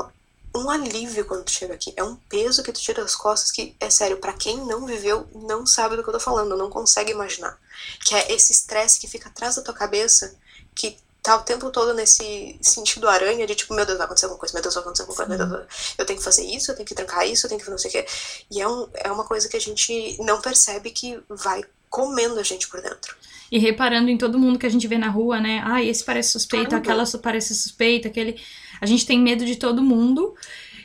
[0.55, 1.93] um, alívio quando tu chega aqui.
[1.97, 5.27] É um peso que tu tira das costas que, é sério, pra quem não viveu,
[5.35, 7.59] não sabe do que eu tô falando, não consegue imaginar.
[8.05, 10.37] Que é esse estresse que fica atrás da tua cabeça,
[10.75, 14.41] que tá o tempo todo nesse sentido aranha de tipo, meu Deus, vai acontecer alguma
[14.41, 16.75] coisa, meu Deus, vai acontecer alguma coisa, meu Deus, eu tenho que fazer isso, eu
[16.75, 18.07] tenho que trancar isso, eu tenho que não sei o quê.
[18.51, 22.43] E é, um, é uma coisa que a gente não percebe que vai comendo a
[22.43, 23.15] gente por dentro.
[23.53, 25.63] E reparando em todo mundo que a gente vê na rua, né?
[25.65, 28.41] Ah, esse parece suspeito, aquela parece suspeita, aquele.
[28.83, 30.35] A gente tem medo de todo mundo.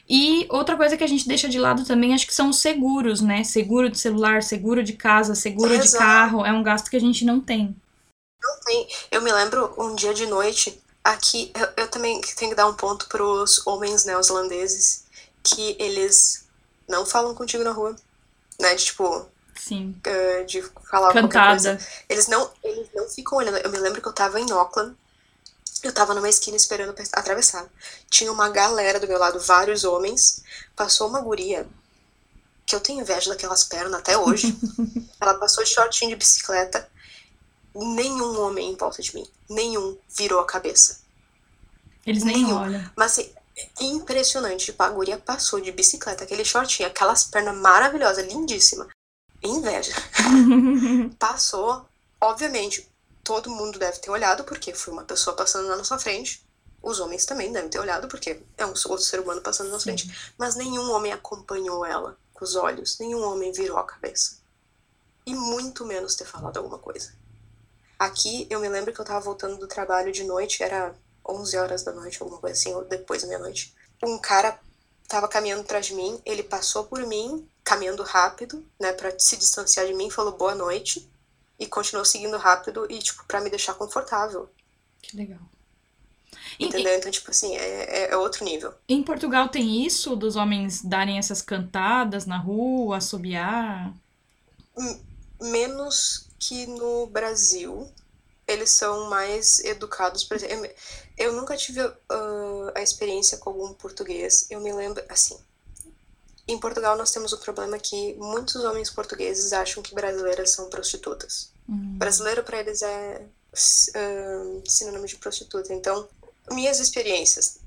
[0.08, 3.22] E outra coisa que a gente deixa de lado também, acho que são os seguros,
[3.22, 3.44] né?
[3.44, 6.04] Seguro de celular, seguro de casa, seguro de Exato.
[6.04, 6.46] carro.
[6.46, 7.76] É um gasto que a gente não tem.
[8.42, 8.88] Não tem.
[9.12, 12.76] Eu me lembro um dia de noite, aqui, eu, eu também tenho que dar um
[12.76, 15.06] ponto pros homens neozelandeses,
[15.44, 16.48] que eles
[16.88, 17.96] não falam contigo na rua,
[18.62, 18.76] né?
[18.76, 19.26] De, tipo,
[19.56, 19.96] Sim.
[20.06, 21.14] eh, de falar.
[21.14, 21.80] Cantada.
[22.08, 23.58] Eles não, eles não ficam olhando.
[23.58, 24.96] Eu me lembro que eu tava em Auckland,
[25.84, 27.68] eu tava numa esquina esperando atravessar.
[28.10, 30.44] Tinha uma galera do meu lado, vários homens.
[30.76, 31.68] Passou uma guria,
[32.66, 34.58] que eu tenho inveja daquelas pernas até hoje.
[35.20, 36.90] Ela passou de shortinho de bicicleta.
[37.76, 41.02] Nenhum homem em volta de mim, nenhum virou a cabeça.
[42.06, 42.58] Eles nem Nenhum.
[42.58, 42.92] olham.
[42.96, 43.32] Mas assim,
[43.80, 44.66] impressionante.
[44.66, 48.88] Tipo, a guria passou de bicicleta, aquele shortinho, aquelas pernas maravilhosas, lindíssima.
[49.44, 49.94] Inveja.
[51.20, 51.86] Passou,
[52.20, 52.90] obviamente,
[53.28, 56.48] todo mundo deve ter olhado, porque foi uma pessoa passando na nossa frente.
[56.82, 59.84] Os homens também devem ter olhado, porque é um outro ser humano passando na nossa
[59.84, 60.34] frente.
[60.38, 64.38] Mas nenhum homem acompanhou ela com os olhos, nenhum homem virou a cabeça.
[65.26, 67.14] E muito menos ter falado alguma coisa.
[68.00, 70.96] Aqui, eu me lembro que eu tava voltando do trabalho de noite, era
[71.28, 73.76] 11 horas da noite, alguma coisa assim, ou depois da meia-noite.
[74.02, 74.58] Um cara
[75.06, 79.86] tava caminhando atrás de mim, ele passou por mim, caminhando rápido, né, pra se distanciar
[79.86, 81.12] de mim, falou boa noite,
[81.60, 84.50] e continuou seguindo rápido, e, tipo, pra me deixar confortável,
[85.02, 85.50] Que legal.
[86.60, 86.94] Entendeu?
[86.96, 88.74] Então, tipo assim, é, é- é outro nível.
[88.90, 93.94] em Portugal tem isso dos homens darem essas cantadas na rua, assobiar?
[95.42, 97.92] Menos que no Brasil,
[98.48, 100.24] eles são mais educados.
[100.24, 100.70] Por exemplo,
[101.18, 104.48] eu, nunca tive ah, a experiência com algum português.
[104.50, 105.38] Eu me lembro, assim,
[106.48, 111.52] em Portugal nós temos o problema que muitos homens portugueses acham que brasileiras são prostitutas.
[111.68, 111.98] Hum.
[111.98, 113.26] Brasileiro para eles é
[113.96, 115.74] ah, sinônimo de prostituta.
[115.74, 116.08] Então,
[116.52, 117.60] minhas experiências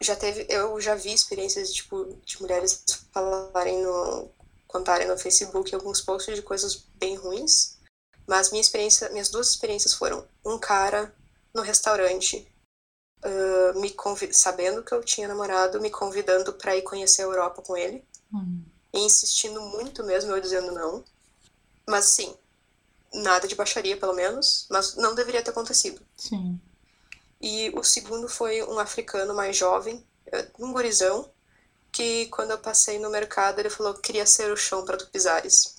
[0.00, 4.30] já teve, eu já vi experiências tipo de mulheres falarem no
[4.66, 7.78] contarem no Facebook alguns posts de coisas bem ruins,
[8.26, 11.12] mas minha experiência, minhas duas experiências foram um cara
[11.54, 12.46] no restaurante
[13.24, 13.94] uh, me
[14.30, 18.04] sabendo que eu tinha namorado, me convidando para ir conhecer a Europa com ele.
[18.32, 18.62] Hum.
[18.92, 21.04] E insistindo muito mesmo, eu dizendo não.
[21.86, 22.34] Mas sim,
[23.12, 26.00] nada de baixaria, pelo menos, mas não deveria ter acontecido.
[26.16, 26.60] Sim.
[27.40, 31.30] E o segundo foi um africano mais jovem, eh, um gurizão,
[31.92, 35.08] que quando eu passei no mercado, ele falou que queria ser o chão para tu
[35.08, 35.77] pisares.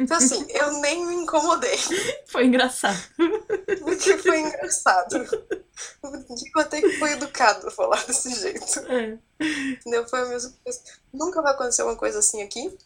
[0.00, 1.78] Então, assim, eu nem me incomodei.
[2.26, 2.98] Foi engraçado.
[3.80, 5.24] Porque foi engraçado.
[6.36, 8.80] Digo até que foi educado falar desse jeito.
[8.80, 9.18] É.
[9.40, 10.06] Entendeu?
[10.08, 10.80] Foi a mesma coisa.
[11.12, 12.76] Nunca vai acontecer uma coisa assim aqui.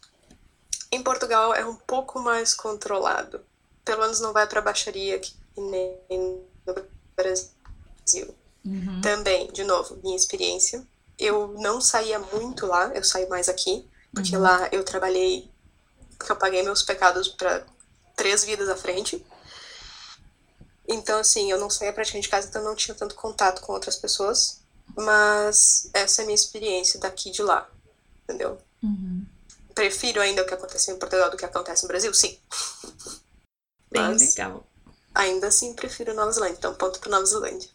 [0.93, 3.41] Em Portugal é um pouco mais controlado.
[3.85, 6.75] Pelo menos não vai pra baixaria que nem no
[7.17, 8.35] Brasil.
[8.65, 9.01] Uhum.
[9.01, 10.87] Também, de novo, minha experiência.
[11.19, 14.43] Eu não saía muito lá, eu saí mais aqui, porque uhum.
[14.43, 15.51] lá eu trabalhei
[16.19, 17.65] que eu paguei meus pecados para
[18.15, 19.25] três vidas à frente.
[20.89, 23.97] Então, assim, eu não saía praticamente de casa, então não tinha tanto contato com outras
[23.97, 24.61] pessoas.
[24.97, 27.69] Mas essa é a minha experiência daqui e de lá,
[28.23, 28.59] entendeu?
[28.83, 29.27] Uhum.
[29.75, 32.15] Prefiro ainda o que acontece em Portugal do que acontece no Brasil?
[32.15, 32.39] Sim.
[33.91, 34.65] Bem mas, legal.
[35.15, 36.57] Ainda assim, prefiro Nova Zelândia.
[36.57, 37.69] Então, ponto para Nova Zelândia.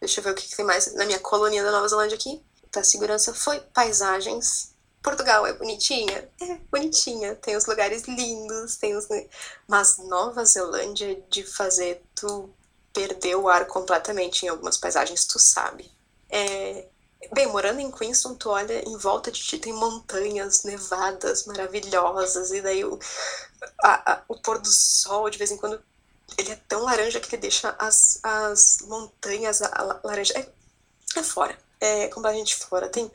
[0.00, 2.40] Deixa eu ver o que, que tem mais na minha colonia da Nova Zelândia aqui.
[2.70, 4.67] Tá, segurança foi paisagens,
[5.02, 6.28] Portugal é bonitinha?
[6.40, 7.34] É, bonitinha.
[7.36, 9.06] Tem os lugares lindos, tem os...
[9.66, 12.50] Mas Nova Zelândia, de fazer tu
[12.92, 15.90] perder o ar completamente em algumas paisagens, tu sabe.
[16.28, 16.86] É...
[17.32, 22.60] Bem, morando em Queenstown, tu olha em volta de ti tem montanhas nevadas maravilhosas, e
[22.60, 22.96] daí o,
[23.82, 25.82] a, a, o pôr do sol, de vez em quando,
[26.36, 30.32] ele é tão laranja que ele deixa as, as montanhas a, laranja.
[30.38, 30.48] É,
[31.18, 32.88] é fora, é completamente fora.
[32.88, 33.10] Tem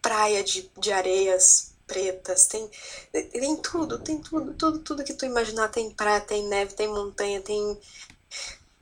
[0.00, 2.68] praia de, de areias pretas, tem,
[3.12, 5.68] tem tudo, tem tudo, tudo, tudo que tu imaginar.
[5.68, 7.78] Tem praia, tem neve, tem montanha, tem.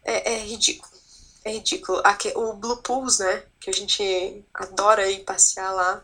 [0.04, 0.92] É, é ridículo.
[1.44, 2.00] É ridículo.
[2.04, 3.42] Aqui, o Blue Pools, né?
[3.60, 6.02] Que a gente adora ir passear lá,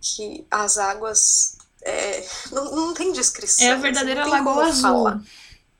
[0.00, 1.56] que as águas.
[1.82, 3.66] É, não, não tem descrição.
[3.66, 4.82] É a verdadeira Lagoa Azul.
[4.82, 5.22] Falar.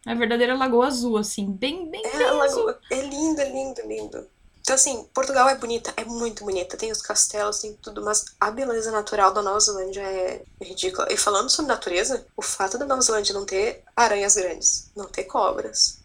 [0.04, 4.28] É a verdadeira Lagoa Azul, assim, bem, bem, é bem lagoa, É lindo, lindo, lindo.
[4.62, 6.76] Então, assim, Portugal é bonita, é muito bonita.
[6.76, 11.12] Tem os castelos, tem tudo, mas a beleza natural da Nova Zelândia é ridícula.
[11.12, 15.24] E falando sobre natureza, o fato da Nova Zelândia não ter aranhas grandes, não ter
[15.24, 15.98] cobras,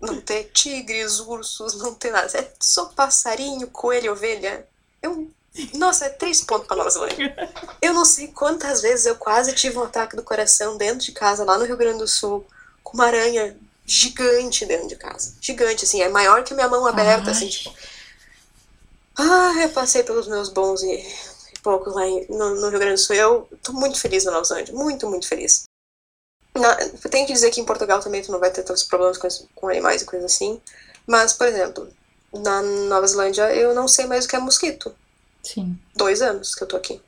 [0.00, 2.26] não ter tigres, ursos, não ter nada.
[2.38, 4.66] É só passarinho, coelho, ovelha.
[5.02, 5.30] Eu.
[5.74, 7.36] Nossa, é três pontos pra Nova Zelândia.
[7.82, 11.44] Eu não sei quantas vezes eu quase tive um ataque do coração dentro de casa,
[11.44, 12.46] lá no Rio Grande do Sul,
[12.82, 13.54] com uma aranha
[13.90, 15.34] gigante dentro de casa.
[15.40, 17.32] Gigante, assim, é maior que minha mão aberta, Ai.
[17.32, 17.74] assim, tipo.
[19.18, 22.94] Ah, eu passei pelos meus bons e, e poucos lá em, no, no, Rio Grande
[22.94, 23.16] do Sul.
[23.16, 25.64] Eu tô muito feliz na Nova Zelândia, muito, muito feliz.
[26.54, 26.76] Na,
[27.10, 29.68] tem que dizer que em Portugal também tu não vai ter tantos problemas com, com
[29.68, 30.60] animais e coisas assim.
[31.04, 31.92] Mas, por exemplo,
[32.32, 34.94] na Nova Zelândia eu não sei mais o que é mosquito.
[35.42, 35.76] Sim.
[35.96, 37.00] Dois anos que eu tô aqui.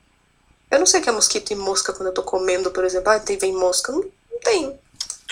[0.69, 3.09] Eu não sei o que é mosquito e mosca quando eu tô comendo, por exemplo.
[3.09, 3.91] Ah, tem, vem mosca.
[3.91, 4.77] Não, não tem.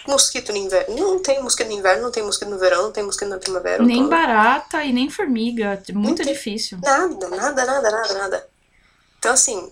[0.07, 0.95] Mosquito no inverno.
[0.95, 3.83] Não tem mosquito no inverno, não tem mosquito no verão, não tem mosquito na primavera.
[3.83, 5.81] Nem barata e nem formiga.
[5.93, 6.79] Muito difícil.
[6.81, 8.49] Nada, nada, nada, nada, nada.
[9.19, 9.69] Então, assim,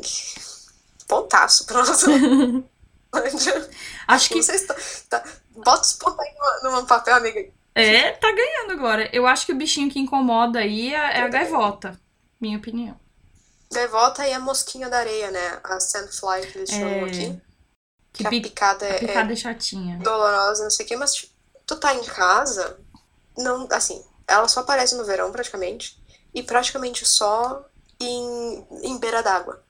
[1.08, 2.08] pontaço pra nossa.
[4.08, 4.40] Acho que.
[4.68, 4.76] Tá,
[5.10, 5.24] tá...
[5.56, 7.50] Bota os pontos aí num papel, amiga.
[7.74, 9.10] É, tá ganhando agora.
[9.12, 12.00] Eu acho que o bichinho que incomoda aí é, é a gaivota.
[12.40, 12.96] Minha opinião.
[13.72, 15.60] Gaivota e a mosquinha da areia, né?
[15.64, 17.04] A sandfly que eles chamam é...
[17.04, 17.42] aqui.
[18.12, 19.98] Que, a picada, a picada é, é, chatinha.
[20.00, 21.34] Dolorosa, não sei o quê, mas tipo,
[21.66, 22.78] tu tá em casa,
[23.38, 25.98] não, assim, ela só aparece no verão praticamente,
[26.34, 27.66] e praticamente só
[28.00, 29.62] em, em beira d'água.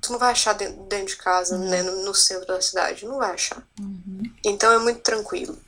[0.00, 1.68] Tu não vai achar dentro, dentro de casa, uhum.
[1.68, 3.62] né, no, no, centro da cidade, não vai achar.
[3.80, 4.22] Uhum.
[4.44, 5.58] Então é muito tranquilo.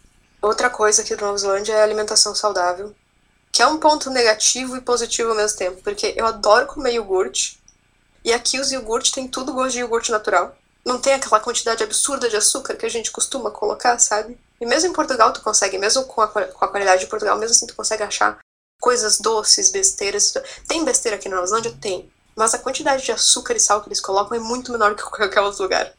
[0.40, 2.94] Outra coisa aqui do Nova Zelândia é a alimentação saudável,
[3.50, 7.60] que é um ponto negativo e positivo ao mesmo tempo, porque eu adoro comer iogurte,
[8.24, 10.56] e aqui os iogurtes têm tudo gosto de iogurte natural
[10.88, 14.40] não tem aquela quantidade absurda de açúcar que a gente costuma colocar, sabe?
[14.60, 17.54] E mesmo em Portugal tu consegue, mesmo com a, com a qualidade de Portugal, mesmo
[17.54, 18.38] assim tu consegue achar
[18.80, 20.32] coisas doces, besteiras.
[20.66, 21.76] Tem besteira aqui na Nova Zelândia?
[21.80, 22.10] Tem.
[22.34, 25.40] Mas a quantidade de açúcar e sal que eles colocam é muito menor que qualquer
[25.40, 25.92] outro lugar.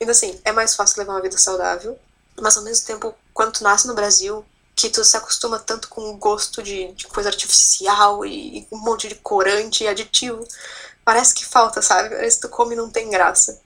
[0.00, 1.98] Então assim, é mais fácil levar uma vida saudável,
[2.40, 6.10] mas ao mesmo tempo, quando tu nasce no Brasil, que tu se acostuma tanto com
[6.10, 10.42] o gosto de, de coisa artificial e, e, um monte de corante e aditivo,
[11.04, 12.08] parece que falta, sabe?
[12.08, 13.60] Parece que tu come e não tem graça.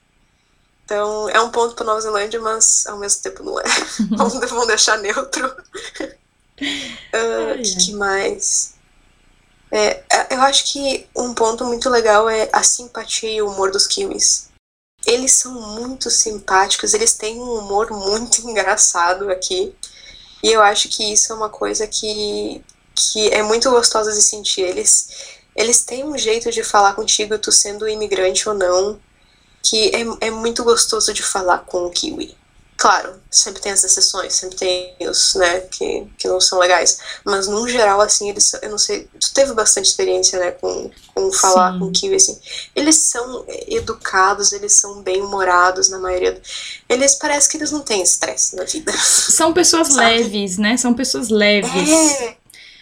[0.87, 3.65] Então, é um ponto para Nova Zelândia, mas ao mesmo tempo não é.
[4.15, 5.45] Vamos deixar neutro.
[5.45, 8.75] O uh, que, que, mais?
[9.69, 13.69] É, é, eu acho que um ponto muito legal é a simpatia e o humor
[13.69, 14.47] dos kiwis.
[15.05, 19.75] eles são muito simpáticos, eles têm um humor muito engraçado aqui.
[20.41, 22.63] E eu acho que isso é uma coisa que,
[22.95, 24.61] que é muito gostosa de sentir.
[24.61, 25.09] Eles,
[25.53, 28.97] eles têm um jeito de falar contigo, tu sendo imigrante ou não,
[29.69, 32.35] que é, é muito gostoso de falar com o Kiwi.
[32.77, 36.99] Claro, sempre tem as exceções, sempre tem os, né, que, que não são legais.
[37.25, 41.31] Mas, no geral, assim, eles eu não sei, tu teve bastante experiência, né, com, com
[41.31, 41.79] falar Sim.
[41.79, 42.39] com o Kiwi, assim.
[42.75, 46.39] Eles são educados, eles são bem-humorados na maioria.
[46.87, 48.91] Eles, parece que eles não têm estresse na vida.
[48.95, 51.89] São pessoas leves, né, são pessoas leves.
[52.21, 52.37] É.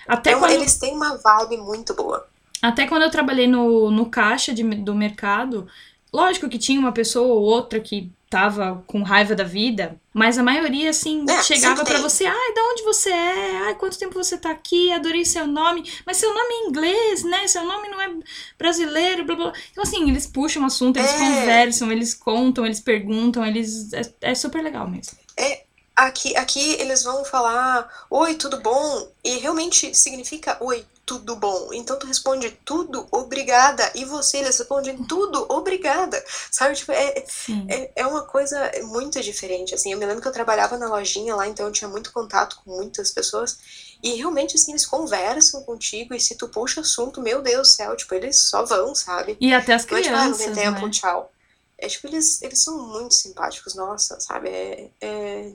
[0.05, 0.51] Até é, quando...
[0.51, 2.27] Eles têm uma vibe muito boa.
[2.61, 5.67] Até quando eu trabalhei no, no caixa de, do mercado,
[6.15, 10.43] lógico que tinha uma pessoa ou outra que tava com raiva da vida, mas a
[10.43, 13.57] maioria, assim, é, chegava para você, ai, da onde você é?
[13.63, 14.91] Ai, quanto tempo você tá aqui?
[14.91, 17.47] Adorei seu nome, mas seu nome é inglês, né?
[17.47, 18.09] Seu nome não é
[18.57, 19.53] brasileiro, blá blá.
[19.71, 21.17] Então, assim, eles puxam assunto, eles é.
[21.17, 23.91] conversam, eles contam, eles perguntam, eles.
[23.93, 25.17] É, é super legal mesmo.
[25.37, 25.63] É,
[25.95, 29.09] aqui, aqui eles vão falar, oi, tudo bom?
[29.23, 31.69] E realmente significa oi, tudo bom.
[31.71, 33.89] Então tu responde tudo, obrigada.
[33.93, 36.21] E você, eles respondem tudo, obrigada.
[36.51, 36.75] Sabe?
[36.75, 37.23] Tipo, é,
[37.67, 39.91] é, é, uma coisa muito diferente, assim.
[39.91, 42.75] Eu me lembro que eu trabalhava na lojinha lá, então eu tinha muito contato com
[42.75, 43.57] muitas pessoas.
[44.01, 46.13] E realmente, assim, eles conversam contigo.
[46.13, 49.37] E se tu puxa assunto, meu Deus do céu, tipo, eles só vão, sabe?
[49.39, 50.91] E até as crianças, não, tipo, ah, não tem tempo, né?
[50.91, 51.31] tchau.
[51.77, 54.49] É tipo, eles, eles são muito simpáticos, nossa, sabe?
[54.49, 55.53] É, é...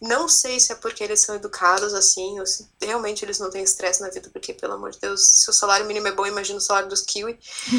[0.00, 3.64] Não sei se é porque eles são educados assim, ou se realmente eles não têm
[3.64, 6.58] estresse na vida, porque, pelo amor de Deus, se o salário mínimo é bom, imagina
[6.58, 7.38] o salário dos Kiwi.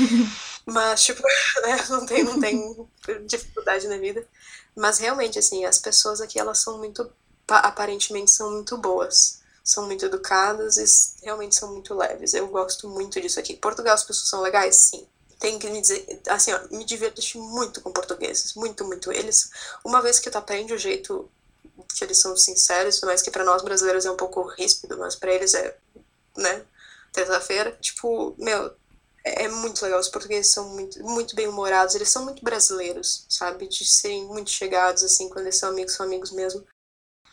[0.66, 1.22] Mas, tipo,
[1.64, 2.88] né, não tem, não tem
[3.26, 4.28] dificuldade na vida.
[4.76, 7.10] Mas realmente, assim, as pessoas aqui, elas são muito,
[7.48, 9.42] aparentemente, são muito boas.
[9.64, 12.34] São muito educadas e realmente são muito leves.
[12.34, 13.56] Eu gosto muito disso aqui.
[13.56, 14.76] Portugal, as pessoas são legais?
[14.76, 15.08] Sim
[15.44, 19.12] tem que me dizer, assim, ó, me diverti muito com portugueses, muito, muito.
[19.12, 19.52] Eles,
[19.84, 21.30] uma vez que tu aprende o jeito
[21.98, 25.34] que eles são sinceros, mas que para nós brasileiros é um pouco ríspido, mas para
[25.34, 25.78] eles é,
[26.38, 26.66] né,
[27.12, 28.74] terça-feira, tipo, meu,
[29.22, 30.00] é, é muito legal.
[30.00, 33.68] Os portugueses são muito, muito bem humorados, eles são muito brasileiros, sabe?
[33.68, 36.66] De serem muito chegados, assim, quando eles são amigos, são amigos mesmo.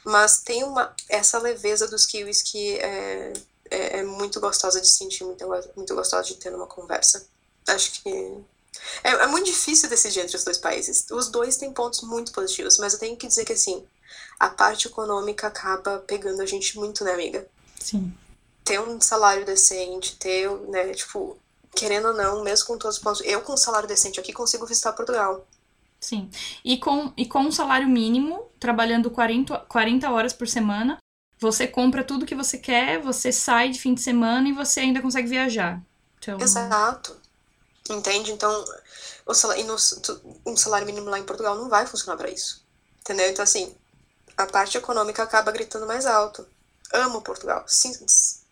[0.05, 3.33] Mas tem uma, essa leveza dos kiwis que é,
[3.71, 5.47] é, é muito gostosa de sentir, muito,
[5.77, 7.25] muito gostosa de ter numa conversa.
[7.75, 8.11] Acho que.
[9.05, 11.07] É, é, muito difícil decidir entre os dois países.
[11.11, 13.85] Os dois têm pontos muito positivos, mas eu tenho que dizer que, assim,
[14.39, 17.47] a parte econômica acaba pegando a gente muito, né, amiga?
[17.79, 18.13] Sim.
[18.65, 21.37] Ter um salário decente, ter, né, tipo,
[21.75, 23.23] querendo ou não, mesmo com todos os pontos.
[23.25, 25.47] Eu, com um salário decente aqui, consigo visitar Portugal.
[26.01, 26.31] Sim.
[26.65, 30.99] E com, e com um salário mínimo, trabalhando 40, 40 horas por semana,
[31.39, 35.03] você compra tudo que você quer, você sai de fim de semana e você ainda
[35.03, 35.81] consegue viajar.
[36.19, 36.39] Então...
[36.41, 37.17] Exato.
[37.91, 38.33] Entende?
[38.33, 38.65] Então,
[39.27, 39.77] o salário, no,
[40.47, 42.65] um salário mínimo lá em Portugal não vai funcionar para isso.
[43.01, 43.29] Entendeu?
[43.29, 43.75] Então, assim,
[44.37, 46.47] a parte econômica acaba gritando mais alto.
[46.93, 47.65] Amo Portugal.
[47.67, 47.93] Sim,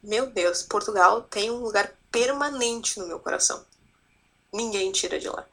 [0.03, 3.65] meu Deus, Portugal tem um lugar permanente no meu coração.
[4.53, 5.47] Ninguém tira de lá.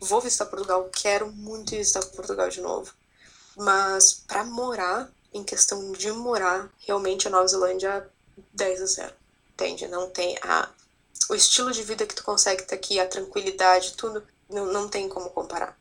[0.00, 2.92] Vou visitar Portugal, quero muito visitar Portugal de novo.
[3.56, 8.08] Mas para morar, em questão de morar, realmente a Nova Zelândia
[8.52, 9.14] 10 a 0.
[9.52, 9.88] Entende?
[9.88, 10.68] Não tem a
[11.28, 15.08] o estilo de vida que tu consegue ter aqui, a tranquilidade, tudo, não, não tem
[15.08, 15.78] como comparar.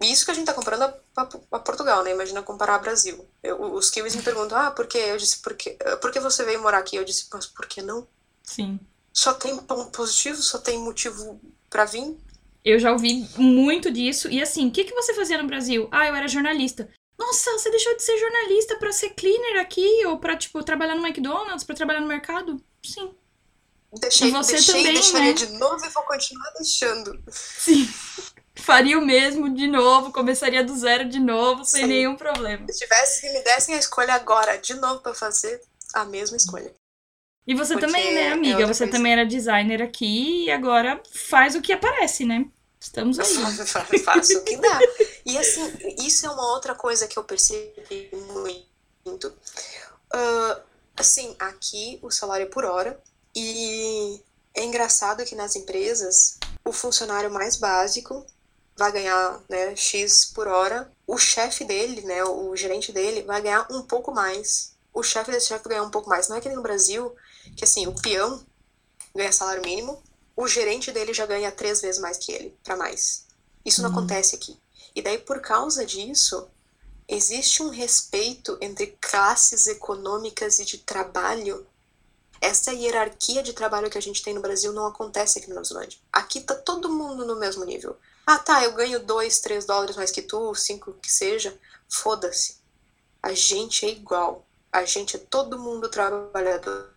[0.00, 2.12] E isso que a gente tá comparando a, a, a Portugal, né?
[2.12, 3.26] Imagina comparar a Brasil.
[3.42, 4.98] Eu, os kiwis me perguntam, ah, por quê?
[4.98, 5.76] Eu disse, por quê?
[6.00, 6.96] Por que você veio morar aqui?
[6.96, 8.06] Eu disse, mas por que não?
[8.42, 8.78] Sim.
[9.12, 10.40] Só tem ponto positivo?
[10.40, 12.16] Só tem motivo para vir?
[12.64, 14.28] Eu já ouvi muito disso.
[14.28, 15.88] E assim, o que, que você fazia no Brasil?
[15.90, 16.88] Ah, eu era jornalista.
[17.18, 20.06] Nossa, você deixou de ser jornalista para ser cleaner aqui?
[20.06, 22.62] Ou pra, tipo, trabalhar no McDonald's, para trabalhar no mercado?
[22.84, 23.12] Sim.
[23.92, 25.32] Deixei, você deixei também, deixaria né?
[25.32, 27.22] de novo e vou continuar deixando.
[27.30, 27.88] Sim.
[28.54, 31.88] Faria o mesmo de novo, começaria do zero de novo, sem Sim.
[31.88, 32.66] nenhum problema.
[32.70, 35.62] Se tivesse, se me dessem a escolha agora, de novo, para fazer
[35.94, 36.74] a mesma escolha.
[37.46, 38.64] E você Porque também, né, amiga?
[38.64, 38.92] É você coisa.
[38.92, 42.44] também era designer aqui e agora faz o que aparece, né?
[42.78, 43.34] Estamos aí.
[44.04, 44.78] Faço o que dá.
[45.24, 45.72] E assim,
[46.04, 49.28] isso é uma outra coisa que eu percebi muito.
[50.14, 50.60] Uh,
[50.96, 53.00] assim, aqui o salário é por hora,
[53.38, 54.24] e
[54.54, 58.26] é engraçado que nas empresas, o funcionário mais básico
[58.76, 63.66] vai ganhar né, X por hora, o chefe dele, né, o gerente dele, vai ganhar
[63.70, 64.76] um pouco mais.
[64.92, 66.28] O chefe desse chefe ganhar um pouco mais.
[66.28, 67.14] Não é que nem no Brasil,
[67.56, 68.44] que assim, o peão
[69.14, 70.02] ganha salário mínimo,
[70.36, 73.26] o gerente dele já ganha três vezes mais que ele, para mais.
[73.64, 73.98] Isso não uhum.
[73.98, 74.58] acontece aqui.
[74.94, 76.48] E daí, por causa disso,
[77.06, 81.66] existe um respeito entre classes econômicas e de trabalho
[82.40, 85.66] essa hierarquia de trabalho que a gente tem no Brasil não acontece aqui na Nova
[85.66, 85.98] Zelândia.
[86.12, 87.96] Aqui tá todo mundo no mesmo nível.
[88.26, 91.58] Ah, tá, eu ganho 2, 3 dólares mais que tu, 5 que seja.
[91.88, 92.58] Foda-se.
[93.22, 94.46] A gente é igual.
[94.70, 96.94] A gente é todo mundo trabalhador.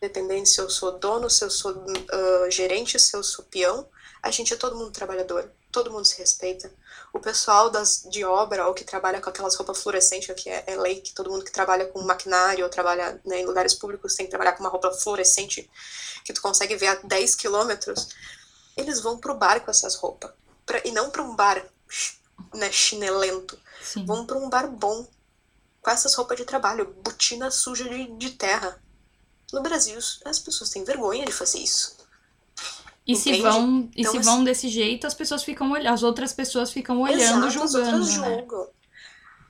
[0.00, 3.88] Dependendo se eu sou dono, se eu sou uh, gerente, se eu sou peão,
[4.22, 5.50] a gente é todo mundo trabalhador.
[5.72, 6.70] Todo mundo se respeita.
[7.16, 10.76] O pessoal das, de obra ou que trabalha com aquelas roupas fluorescentes, que é, é
[10.76, 14.26] lei que todo mundo que trabalha com maquinário ou trabalha né, em lugares públicos tem
[14.26, 15.68] que trabalhar com uma roupa fluorescente
[16.22, 18.08] que tu consegue ver a 10 quilômetros,
[18.76, 20.30] eles vão pro bar com essas roupas.
[20.66, 21.64] Pra, e não para um bar
[22.52, 23.58] né, chinelento.
[23.82, 24.04] Sim.
[24.04, 25.06] Vão para um bar bom,
[25.80, 28.78] com essas roupas de trabalho, botina suja de, de terra.
[29.52, 31.95] No Brasil, as pessoas têm vergonha de fazer isso.
[33.06, 33.36] E Entende?
[33.36, 36.72] se vão, e então, se vão desse jeito, as pessoas ficam olhando, as outras pessoas
[36.72, 38.02] ficam olhando, Exato, julgando.
[38.02, 38.34] As né?
[38.36, 38.68] julgam.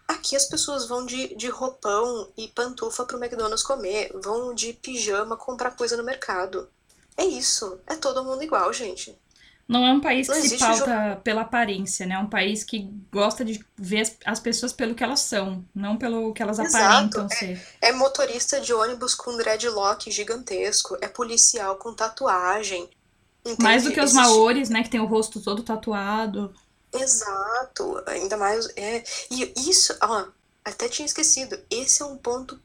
[0.07, 5.37] Aqui as pessoas vão de, de roupão e pantufa pro McDonald's comer, vão de pijama
[5.37, 6.69] comprar coisa no mercado.
[7.17, 7.81] É isso.
[7.87, 9.19] É todo mundo igual, gente.
[9.67, 12.15] Não é um país que se pauta pela aparência, né?
[12.15, 16.33] É um país que gosta de ver as pessoas pelo que elas são, não pelo
[16.33, 16.77] que elas Exato.
[16.77, 17.69] aparentam é, ser.
[17.81, 22.89] É motorista de ônibus com dreadlock gigantesco, é policial com tatuagem.
[23.47, 23.63] Entende?
[23.63, 24.83] Mais do que os maores, né?
[24.83, 26.53] Que tem o rosto todo tatuado.
[26.93, 28.69] Exato, ainda mais.
[28.77, 30.27] É, e isso, ó,
[30.65, 31.59] até tinha esquecido.
[31.71, 32.61] Esse é um ponto,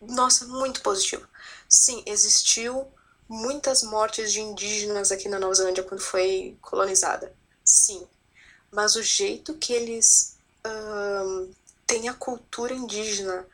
[0.00, 1.26] nossa, muito positivo.
[1.68, 2.86] Sim, existiu
[3.28, 7.32] muitas mortes de indígenas aqui na Nova Zelândia quando foi colonizada.
[7.64, 8.06] Sim.
[8.70, 11.50] Mas o jeito que eles um,
[11.86, 13.44] têm a cultura indígena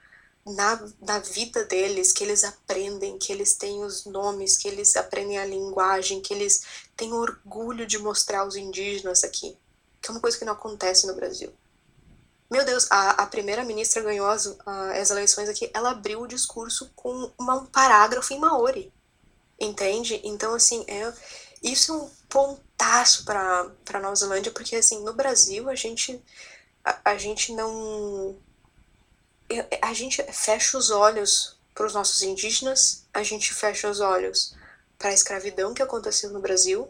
[0.46, 5.38] na, na vida deles, que eles aprendem, que eles têm os nomes, que eles aprendem
[5.38, 6.62] a linguagem, que eles
[6.96, 9.58] têm orgulho de mostrar os indígenas aqui,
[10.00, 11.52] que é uma coisa que não acontece no Brasil.
[12.48, 17.30] Meu Deus, a, a primeira-ministra ganhou as, as eleições aqui, ela abriu o discurso com
[17.36, 18.92] uma, um parágrafo em Maori.
[19.58, 20.20] Entende?
[20.22, 21.12] Então, assim, é,
[21.62, 26.22] isso é um pontaço para Nova Zelândia, porque, assim, no Brasil a gente,
[26.84, 28.36] a, a gente não.
[29.82, 34.54] A gente fecha os olhos para os nossos indígenas, a gente fecha os olhos
[34.98, 36.88] para a escravidão que aconteceu no Brasil.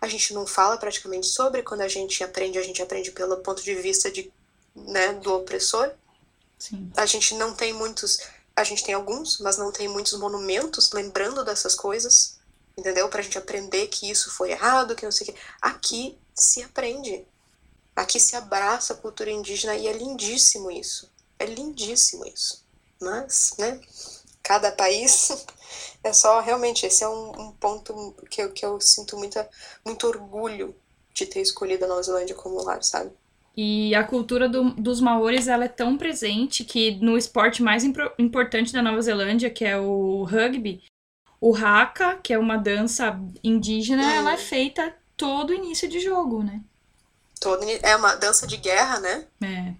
[0.00, 3.62] A gente não fala praticamente sobre, quando a gente aprende, a gente aprende pelo ponto
[3.62, 4.32] de vista de,
[4.74, 5.90] né, do opressor.
[6.58, 6.90] Sim.
[6.96, 8.20] A gente não tem muitos
[8.60, 12.38] a gente tem alguns, mas não tem muitos monumentos lembrando dessas coisas,
[12.76, 13.08] entendeu?
[13.08, 15.38] Pra gente aprender que isso foi errado, que não sei o quê.
[15.60, 17.24] Aqui se aprende.
[17.96, 21.10] Aqui se abraça a cultura indígena e é lindíssimo isso.
[21.40, 22.62] É lindíssimo isso.
[23.00, 23.80] Mas, né,
[24.42, 25.46] cada país
[26.04, 29.48] é só, realmente, esse é um, um ponto que eu, que eu sinto muita,
[29.84, 30.76] muito orgulho
[31.14, 33.10] de ter escolhido a Nova Zelândia como lar, sabe?
[33.56, 38.72] E a cultura do, dos maores ela é tão presente que no esporte mais importante
[38.72, 40.82] da Nova Zelândia, que é o rugby,
[41.40, 44.10] o haka, que é uma dança indígena, uhum.
[44.10, 46.60] ela é feita todo início de jogo, né?
[47.40, 49.26] Todo, é uma dança de guerra, né?
[49.42, 49.74] É.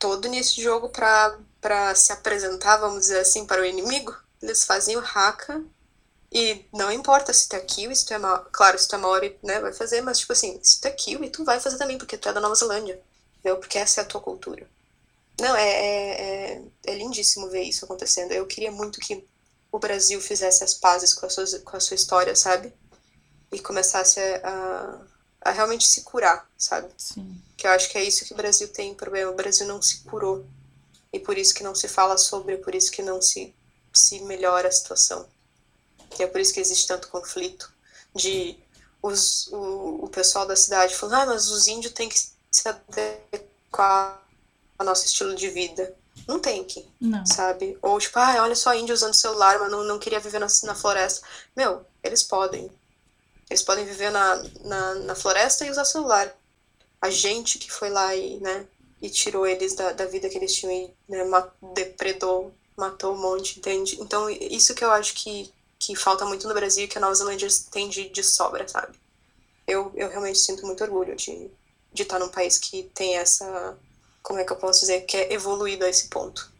[0.00, 5.04] Todo de jogo para se apresentar, vamos dizer assim, para o inimigo, eles fazem o
[5.14, 5.62] haka
[6.32, 8.18] e não importa se tu é kiwi, se tu é
[8.50, 11.30] claro, se tu é maori, né, vai fazer, mas tipo assim, se tu é kiwi,
[11.30, 13.00] tu vai fazer também, porque tu é da Nova Zelândia,
[13.38, 13.58] entendeu?
[13.58, 14.66] Porque essa é a tua cultura.
[15.40, 18.32] Não, é, é, é, é lindíssimo ver isso acontecendo.
[18.32, 19.24] Eu queria muito que
[19.72, 22.72] o Brasil fizesse as pazes com a sua, com a sua história, sabe?
[23.52, 25.00] E começasse a,
[25.40, 26.88] a realmente se curar, sabe?
[26.96, 27.40] Sim.
[27.60, 29.30] Que eu acho que é isso que o Brasil tem problema.
[29.30, 30.46] O Brasil não se curou.
[31.12, 33.54] E por isso que não se fala sobre, por isso que não se,
[33.92, 35.28] se melhora a situação
[36.10, 37.72] que é por isso que existe tanto conflito
[38.14, 38.58] de
[39.00, 42.18] os, o, o pessoal da cidade falando, ah, mas os índios têm que
[42.50, 44.20] se adequar
[44.76, 45.94] ao nosso estilo de vida.
[46.26, 47.24] Não tem que, não.
[47.24, 47.78] sabe?
[47.80, 50.74] Ou tipo, ah, olha só índio usando celular, mas não, não queria viver na, na
[50.74, 51.26] floresta.
[51.56, 52.70] Meu, eles podem.
[53.48, 56.36] Eles podem viver na, na, na floresta e usar celular.
[57.00, 58.66] A gente que foi lá e, né,
[59.00, 61.24] e tirou eles da, da vida que eles tinham e né,
[61.74, 63.96] depredou, matou um monte, entende?
[64.00, 67.48] Então, isso que eu acho que, que falta muito no Brasil que a Nova Zelândia
[67.70, 68.98] tem de, de sobra, sabe?
[69.66, 71.50] Eu, eu realmente sinto muito orgulho de,
[71.92, 73.78] de estar num país que tem essa.
[74.22, 75.02] Como é que eu posso dizer?
[75.02, 76.50] Que é evoluído a esse ponto.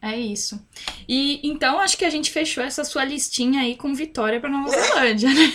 [0.00, 0.60] É isso.
[1.08, 4.68] E então acho que a gente fechou essa sua listinha aí com vitória para Nova
[4.70, 5.52] Zelândia, né?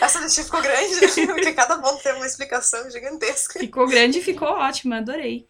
[0.00, 3.58] Essa listinha ficou grande, porque cada ponto tem uma explicação gigantesca.
[3.58, 5.46] Ficou grande e ficou ótima, adorei.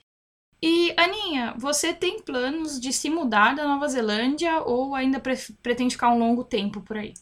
[0.62, 5.94] E, Aninha, você tem planos de se mudar da Nova Zelândia ou ainda pre pretende
[5.94, 7.12] ficar um longo tempo por aí?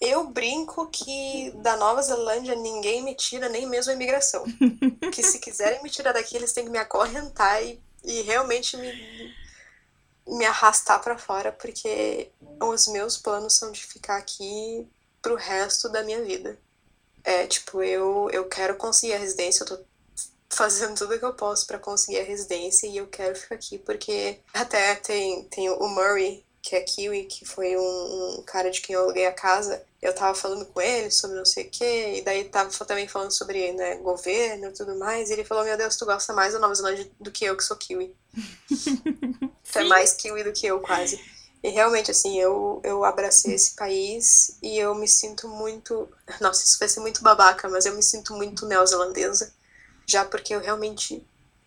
[0.00, 4.44] Eu brinco que da Nova Zelândia ninguém me tira, nem mesmo a imigração.
[5.12, 9.32] que se quiserem me tirar daqui, eles têm que me acorrentar e, e realmente me,
[10.26, 14.88] me arrastar para fora, porque os meus planos são de ficar aqui
[15.22, 16.58] pro resto da minha vida.
[17.24, 19.84] É, tipo, eu, eu quero conseguir a residência, eu tô
[20.50, 24.38] fazendo tudo que eu posso para conseguir a residência e eu quero ficar aqui porque
[24.52, 28.94] até tem, tem o Murray, que é Kiwi, que foi um, um, cara de quem
[28.94, 32.22] eu aluguei a casa, eu tava falando com ele sobre não sei o quê, e
[32.22, 35.96] daí tava também falando sobre né, governo e tudo mais, e ele falou, meu Deus,
[35.96, 38.14] tu gosta mais da Nova Zelândia do que eu, que sou Kiwi.
[39.72, 41.20] tu é mais Kiwi do que eu, quase.
[41.62, 46.08] E realmente, assim, eu, eu abracei esse país e eu me sinto muito.
[46.40, 49.52] Nossa, isso vai ser muito babaca, mas eu me sinto muito neozelandesa,
[50.06, 51.24] já porque eu realmente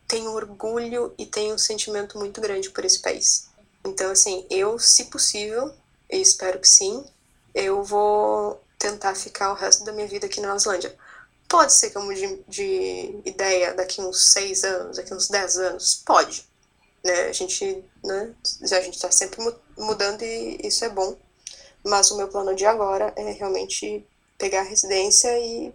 [0.07, 3.47] tenho orgulho e tenho um sentimento muito grande por esse país.
[3.85, 5.73] Então, assim, eu, se possível,
[6.11, 7.05] e espero que sim,
[7.53, 10.95] eu vou tentar ficar o resto da minha vida aqui na Nova Zelândia.
[11.47, 16.03] Pode ser que eu mude de ideia daqui uns seis anos, daqui uns dez anos?
[16.05, 16.45] Pode.
[17.05, 17.27] Né?
[17.29, 18.33] A gente né,
[18.63, 19.39] a gente está sempre
[19.77, 21.15] mudando e isso é bom.
[21.85, 24.03] Mas o meu plano de agora é realmente
[24.39, 25.71] pegar a residência e,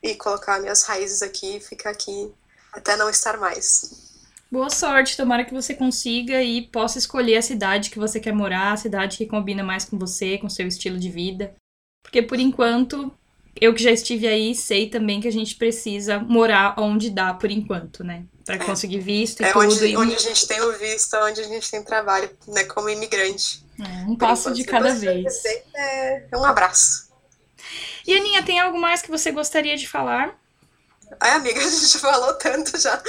[0.00, 2.32] e colocar minhas raízes aqui e ficar aqui
[2.72, 4.08] até não estar mais.
[4.48, 8.72] Boa sorte, tomara que você consiga e possa escolher a cidade que você quer morar,
[8.72, 11.52] a cidade que combina mais com você, com seu estilo de vida.
[12.00, 13.12] Porque por enquanto,
[13.60, 17.50] eu que já estive aí, sei também que a gente precisa morar onde dá por
[17.50, 18.24] enquanto, né?
[18.56, 18.66] Para é.
[18.66, 19.64] conseguir visto e é tudo.
[19.64, 19.96] Onde, e...
[19.96, 23.64] onde a gente tem o visto, onde a gente tem trabalho, né, como imigrante.
[23.78, 25.42] É, um passo de cada vez.
[25.74, 27.10] É um abraço.
[28.06, 30.36] E Aninha, tem algo mais que você gostaria de falar?
[31.18, 33.00] Ai, amiga, a gente falou tanto já.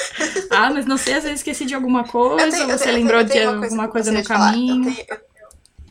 [0.49, 3.39] Ah, mas não sei, às vezes esqueci de alguma coisa, tenho, você tenho, lembrou de
[3.39, 4.89] alguma coisa, no caminho.
[4.89, 5.21] Eu, tenho,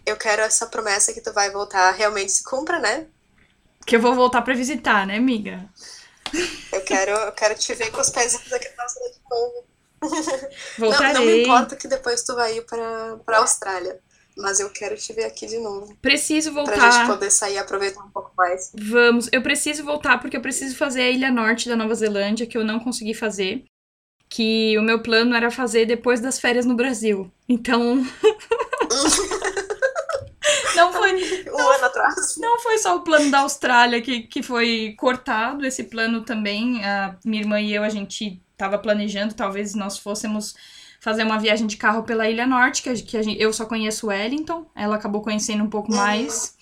[0.06, 3.06] eu, quero essa promessa que tu vai voltar realmente se cumpra, né?
[3.86, 5.68] Que eu vou voltar pra visitar, né, amiga?
[6.72, 9.64] Eu quero, eu quero te ver com os aqui na de novo.
[10.78, 11.12] Voltarei.
[11.12, 14.00] Não, não me importa que depois tu vai ir pra, pra Austrália.
[14.36, 15.94] Mas eu quero te ver aqui de novo.
[16.00, 16.72] Preciso voltar.
[16.72, 18.72] Pra gente poder sair e aproveitar um pouco mais.
[18.74, 19.28] Vamos.
[19.32, 22.64] Eu preciso voltar porque eu preciso fazer a Ilha Norte da Nova Zelândia, que eu
[22.64, 23.64] não consegui fazer.
[24.28, 27.30] Que o meu plano era fazer depois das férias no Brasil.
[27.48, 28.02] Então.
[30.80, 31.42] não foi.
[31.48, 32.36] Um não, ano atrás.
[32.38, 35.64] Não foi só o plano da Austrália que, que foi cortado.
[35.66, 36.84] Esse plano também.
[36.84, 40.54] A minha irmã e eu, a gente estava planejando, talvez nós fôssemos
[41.00, 43.64] fazer uma viagem de carro pela Ilha Norte, que, a, que a gente, eu só
[43.64, 45.96] conheço Wellington, ela acabou conhecendo um pouco uhum.
[45.96, 46.54] mais.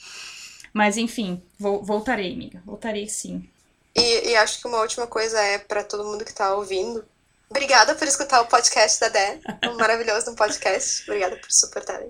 [0.72, 2.62] Mas enfim, vou, voltarei, amiga.
[2.64, 3.48] Voltarei sim.
[3.96, 7.04] E, e acho que uma última coisa é para todo mundo que tá ouvindo.
[7.50, 9.40] Obrigada por escutar o podcast da Dé.
[9.64, 11.02] Um maravilhoso podcast.
[11.04, 12.00] Obrigada por suportar.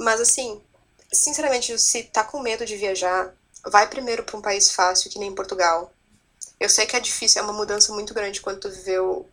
[0.00, 0.62] Mas assim,
[1.12, 3.34] sinceramente, se tá com medo de viajar,
[3.66, 5.92] vai primeiro para um país fácil, que nem Portugal.
[6.58, 9.28] Eu sei que é difícil, é uma mudança muito grande quando tu viveu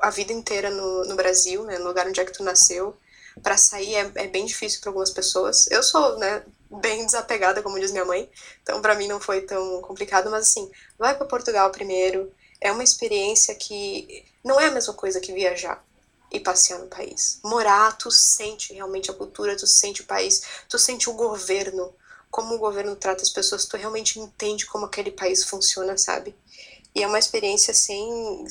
[0.00, 2.96] a vida inteira no, no Brasil, né, no lugar onde é que tu nasceu.
[3.42, 5.66] Para sair é, é, bem difícil para algumas pessoas.
[5.70, 8.30] Eu sou, né, bem desapegada, como diz minha mãe,
[8.62, 12.32] então para mim não foi tão complicado, mas assim, vai para Portugal primeiro.
[12.60, 15.84] É uma experiência que não é a mesma coisa que viajar
[16.36, 17.40] e passear no país.
[17.42, 21.94] Morar, tu sente realmente a cultura, tu sente o país, tu sente o governo,
[22.30, 26.34] como o governo trata as pessoas, tu realmente entende como aquele país funciona, sabe?
[26.94, 28.46] E é uma experiência sem.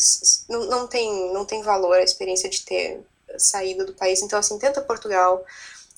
[0.48, 3.04] Não, não, tem, não tem valor a experiência de ter
[3.38, 4.22] saído do país.
[4.22, 5.44] Então, assim, tenta Portugal.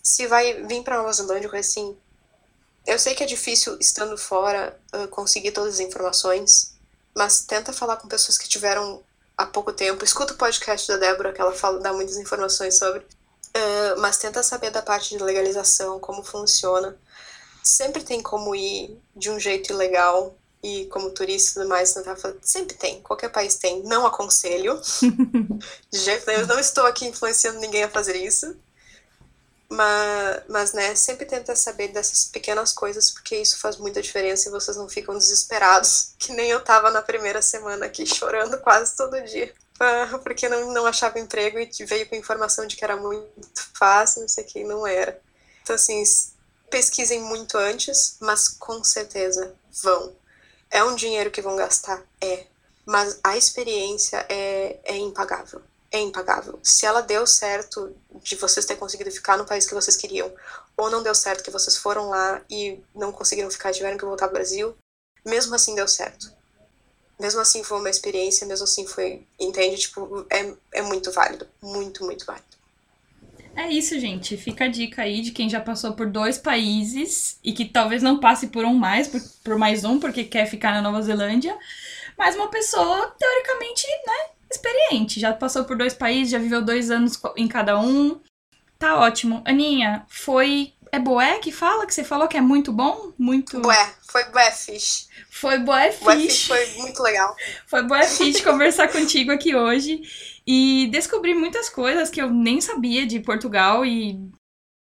[0.01, 1.97] Se vai vir para Nova Zelândia, assim.
[2.85, 6.73] Eu sei que é difícil, estando fora, uh, conseguir todas as informações,
[7.13, 9.03] mas tenta falar com pessoas que tiveram
[9.37, 10.03] há pouco tempo.
[10.03, 12.99] Escuta o podcast da Débora, que ela fala, dá muitas informações sobre.
[12.99, 16.97] Uh, mas tenta saber da parte de legalização, como funciona.
[17.63, 21.95] Sempre tem como ir de um jeito ilegal, e como turista e tudo mais,
[22.41, 23.83] sempre tem, qualquer país tem.
[23.83, 24.79] Não aconselho,
[25.91, 28.55] de jeito nenhum, não estou aqui influenciando ninguém a fazer isso,
[29.69, 34.51] mas, mas, né, sempre tenta saber dessas pequenas coisas, porque isso faz muita diferença e
[34.51, 39.21] vocês não ficam desesperados, que nem eu tava na primeira semana aqui chorando quase todo
[39.23, 39.53] dia,
[40.23, 43.29] porque não, não achava emprego e veio com informação de que era muito
[43.73, 45.19] fácil, não sei o que, não era.
[45.61, 46.01] Então, assim,
[46.69, 49.53] pesquisem muito antes, mas com certeza
[49.83, 50.15] vão
[50.69, 52.03] é um dinheiro que vão gastar?
[52.21, 52.45] É.
[52.85, 55.61] Mas a experiência é, é impagável.
[55.91, 56.59] É impagável.
[56.61, 60.31] Se ela deu certo de vocês terem conseguido ficar no país que vocês queriam,
[60.75, 64.25] ou não deu certo que vocês foram lá e não conseguiram ficar, tiveram que voltar
[64.25, 64.75] ao Brasil,
[65.25, 66.31] mesmo assim deu certo.
[67.19, 69.77] Mesmo assim foi uma experiência, mesmo assim foi, entende?
[69.77, 71.47] Tipo, é, é muito válido.
[71.61, 72.45] Muito, muito válido.
[73.55, 74.37] É isso, gente.
[74.37, 78.19] Fica a dica aí de quem já passou por dois países e que talvez não
[78.19, 81.57] passe por um mais, por, por mais um, porque quer ficar na Nova Zelândia.
[82.15, 85.19] Mas uma pessoa, teoricamente, né, experiente.
[85.19, 88.19] Já passou por dois países, já viveu dois anos em cada um.
[88.77, 89.41] Tá ótimo.
[89.45, 91.85] Aninha, foi é boé que fala?
[91.85, 93.11] Que você falou que é muito bom?
[93.17, 93.59] Muito.
[93.61, 95.07] Bué, foi bué fish.
[95.29, 96.47] Foi boé fish fish.
[96.47, 97.35] foi muito legal.
[97.67, 100.01] Foi boé fish conversar contigo aqui hoje
[100.45, 104.19] e descobrir muitas coisas que eu nem sabia de Portugal e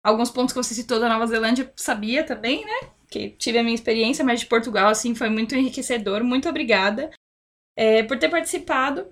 [0.03, 2.89] alguns pontos que você citou da Nova Zelândia eu sabia também, né?
[3.09, 6.23] Que tive a minha experiência, mas de Portugal, assim, foi muito enriquecedor.
[6.23, 7.11] Muito obrigada
[7.77, 9.07] é, por ter participado.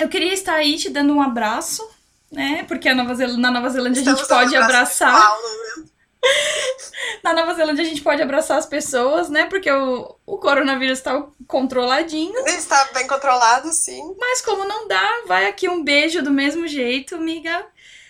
[0.00, 1.88] Eu queria estar aí te dando um abraço,
[2.30, 2.64] né?
[2.68, 5.12] Porque a Nova Zel- na Nova Zelândia a gente Estamos pode abraçar.
[5.42, 5.90] momento.
[7.22, 9.46] Na Nova Zelândia a gente pode abraçar as pessoas, né?
[9.46, 12.34] Porque o, o coronavírus tá controladinho.
[12.46, 14.02] Está bem controlado, sim.
[14.18, 17.66] Mas como não dá, vai aqui um beijo do mesmo jeito, amiga.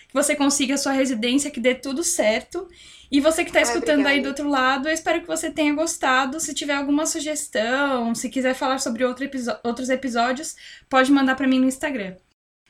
[0.09, 2.69] Que você consiga a sua residência, que dê tudo certo.
[3.11, 5.75] E você que tá Ai, escutando aí do outro lado, eu espero que você tenha
[5.75, 6.41] gostado.
[6.41, 9.29] Se tiver alguma sugestão, se quiser falar sobre outro
[9.65, 10.57] outros episódios,
[10.89, 12.17] pode mandar pra mim no Instagram.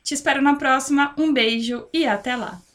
[0.03, 1.15] Te espero na próxima.
[1.19, 2.63] Um beijo e até lá.